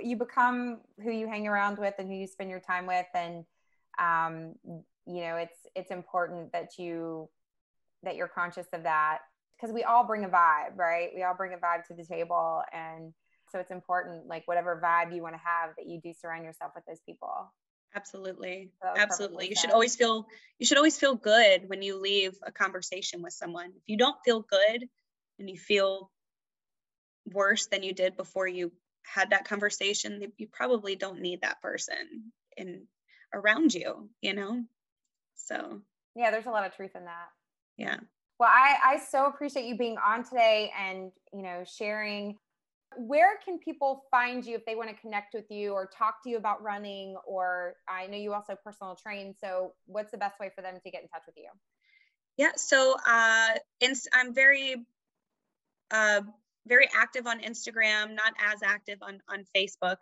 You 0.00 0.16
become 0.16 0.80
who 1.02 1.10
you 1.10 1.26
hang 1.26 1.48
around 1.48 1.78
with 1.78 1.94
and 1.98 2.08
who 2.08 2.14
you 2.14 2.26
spend 2.26 2.50
your 2.50 2.60
time 2.60 2.86
with, 2.86 3.06
and 3.14 3.44
um, 3.98 4.54
you 5.06 5.22
know 5.22 5.36
it's 5.36 5.58
it's 5.74 5.90
important 5.90 6.52
that 6.52 6.78
you 6.78 7.28
that 8.04 8.16
you're 8.16 8.28
conscious 8.28 8.66
of 8.72 8.84
that 8.84 9.18
because 9.58 9.74
we 9.74 9.82
all 9.82 10.04
bring 10.04 10.24
a 10.24 10.28
vibe, 10.28 10.76
right? 10.76 11.10
We 11.14 11.22
all 11.22 11.34
bring 11.34 11.52
a 11.52 11.56
vibe 11.56 11.84
to 11.88 11.94
the 11.94 12.04
table. 12.04 12.62
And 12.72 13.12
so 13.50 13.58
it's 13.58 13.70
important, 13.70 14.26
like 14.26 14.46
whatever 14.46 14.80
vibe 14.82 15.14
you 15.14 15.22
want 15.22 15.34
to 15.34 15.40
have, 15.44 15.70
that 15.76 15.86
you 15.86 16.00
do 16.00 16.12
surround 16.12 16.44
yourself 16.44 16.72
with 16.74 16.84
those 16.86 17.00
people. 17.04 17.52
Absolutely. 17.94 18.70
So 18.82 18.88
Absolutely. 18.96 19.48
You 19.48 19.56
should 19.56 19.70
always 19.70 19.96
feel 19.96 20.26
you 20.58 20.66
should 20.66 20.76
always 20.76 20.98
feel 20.98 21.14
good 21.14 21.68
when 21.68 21.80
you 21.80 21.98
leave 21.98 22.36
a 22.44 22.52
conversation 22.52 23.22
with 23.22 23.32
someone. 23.32 23.72
If 23.76 23.82
you 23.86 23.96
don't 23.96 24.18
feel 24.24 24.42
good 24.42 24.88
and 25.38 25.48
you 25.48 25.56
feel 25.56 26.10
worse 27.32 27.66
than 27.66 27.82
you 27.82 27.92
did 27.92 28.16
before 28.16 28.46
you 28.46 28.72
had 29.04 29.30
that 29.30 29.46
conversation, 29.46 30.32
you 30.36 30.46
probably 30.52 30.96
don't 30.96 31.20
need 31.20 31.42
that 31.42 31.60
person 31.62 32.32
in 32.56 32.86
around 33.32 33.74
you, 33.74 34.08
you 34.20 34.34
know? 34.34 34.64
So, 35.36 35.80
yeah, 36.14 36.30
there's 36.30 36.46
a 36.46 36.50
lot 36.50 36.66
of 36.66 36.74
truth 36.74 36.92
in 36.94 37.04
that. 37.04 37.28
Yeah. 37.76 37.98
Well, 38.38 38.50
I, 38.52 38.76
I 38.84 38.98
so 38.98 39.26
appreciate 39.26 39.66
you 39.66 39.76
being 39.76 39.96
on 39.98 40.24
today 40.24 40.72
and, 40.78 41.10
you 41.32 41.42
know, 41.42 41.64
sharing. 41.64 42.36
Where 42.96 43.38
can 43.44 43.58
people 43.58 44.04
find 44.10 44.44
you 44.44 44.56
if 44.56 44.64
they 44.64 44.74
want 44.74 44.88
to 44.90 44.96
connect 44.96 45.34
with 45.34 45.50
you 45.50 45.72
or 45.72 45.86
talk 45.86 46.22
to 46.24 46.30
you 46.30 46.36
about 46.36 46.62
running? 46.62 47.16
Or 47.26 47.74
I 47.88 48.06
know 48.06 48.16
you 48.16 48.32
also 48.32 48.56
personal 48.62 48.96
train. 48.96 49.34
So, 49.38 49.74
what's 49.86 50.10
the 50.10 50.18
best 50.18 50.40
way 50.40 50.50
for 50.54 50.62
them 50.62 50.78
to 50.82 50.90
get 50.90 51.02
in 51.02 51.08
touch 51.08 51.22
with 51.26 51.36
you? 51.36 51.48
Yeah. 52.36 52.52
So, 52.56 52.96
uh, 53.06 53.54
I'm 54.12 54.34
very, 54.34 54.86
uh, 55.90 56.22
very 56.66 56.88
active 56.94 57.26
on 57.26 57.40
Instagram, 57.40 58.14
not 58.14 58.34
as 58.52 58.62
active 58.62 58.98
on, 59.02 59.20
on 59.28 59.44
Facebook. 59.56 59.96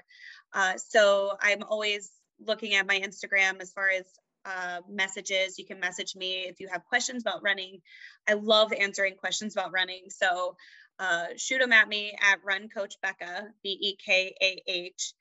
Uh, 0.53 0.75
so, 0.77 1.37
I'm 1.41 1.63
always 1.63 2.11
looking 2.45 2.75
at 2.75 2.87
my 2.87 3.01
Instagram 3.01 3.61
as 3.61 3.73
far 3.73 3.89
as 3.89 4.05
uh, 4.47 4.81
messages. 4.89 5.59
You 5.59 5.67
can 5.67 5.81
message 5.81 6.15
me 6.15 6.47
if 6.49 6.61
you 6.61 6.69
have 6.69 6.85
questions 6.85 7.23
about 7.23 7.43
running. 7.43 7.81
I 8.29 8.35
love 8.35 8.73
answering 8.73 9.17
questions 9.17 9.55
about 9.55 9.73
running. 9.73 10.05
So 10.09 10.57
uh, 10.99 11.27
shoot 11.37 11.59
them 11.59 11.73
at 11.73 11.89
me 11.89 12.17
at 12.21 12.45
Run 12.45 12.69
Coach 12.69 12.95
Bekah, 13.05 13.49
B 13.63 13.79
E 13.81 13.97
K 13.97 14.35
A 14.41 14.63
H. 14.67 15.15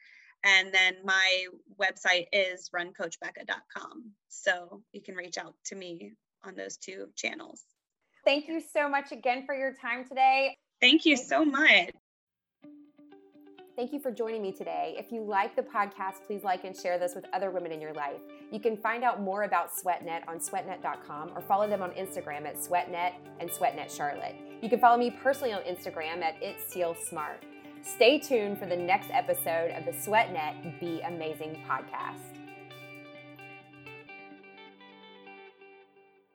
And 0.43 0.71
then 0.71 0.97
my 1.03 1.47
website 1.79 2.27
is 2.31 2.69
runcoachbekah.com. 2.69 4.11
So 4.29 4.83
you 4.91 5.01
can 5.01 5.15
reach 5.15 5.37
out 5.37 5.55
to 5.65 5.75
me 5.75 6.13
on 6.43 6.55
those 6.55 6.77
two 6.77 7.07
channels. 7.15 7.63
Thank 8.25 8.47
you 8.47 8.59
so 8.59 8.89
much 8.89 9.11
again 9.11 9.45
for 9.45 9.55
your 9.55 9.73
time 9.73 10.03
today. 10.03 10.55
Thank 10.81 11.05
you 11.05 11.15
so 11.15 11.45
much. 11.45 11.91
Thank 13.75 13.91
you 13.91 13.99
for 13.99 14.09
joining 14.09 14.41
me 14.41 14.53
today. 14.53 14.95
If 14.97 15.11
you 15.11 15.21
like 15.21 15.55
the 15.55 15.61
podcast, 15.61 16.25
please 16.25 16.43
like 16.45 16.63
and 16.63 16.75
share 16.75 16.97
this 16.97 17.13
with 17.13 17.25
other 17.33 17.51
women 17.51 17.73
in 17.73 17.81
your 17.81 17.93
life. 17.93 18.21
You 18.49 18.59
can 18.59 18.77
find 18.77 19.03
out 19.03 19.21
more 19.21 19.43
about 19.43 19.69
SweatNet 19.69 20.27
on 20.29 20.39
sweatnet.com 20.39 21.33
or 21.35 21.41
follow 21.41 21.67
them 21.67 21.81
on 21.81 21.91
Instagram 21.91 22.45
at 22.45 22.55
SweatNet 22.55 23.13
and 23.41 23.49
SweatNet 23.49 23.95
Charlotte. 23.95 24.35
You 24.61 24.69
can 24.69 24.79
follow 24.79 24.97
me 24.97 25.11
personally 25.11 25.51
on 25.51 25.61
Instagram 25.63 26.21
at 26.21 26.35
It's 26.41 26.73
Cel 26.73 26.95
Smart. 26.95 27.43
Stay 27.81 28.17
tuned 28.17 28.57
for 28.57 28.65
the 28.65 28.77
next 28.77 29.09
episode 29.11 29.71
of 29.71 29.85
the 29.85 29.91
SweatNet 29.91 30.79
Be 30.79 31.01
Amazing 31.01 31.61
podcast. 31.69 32.44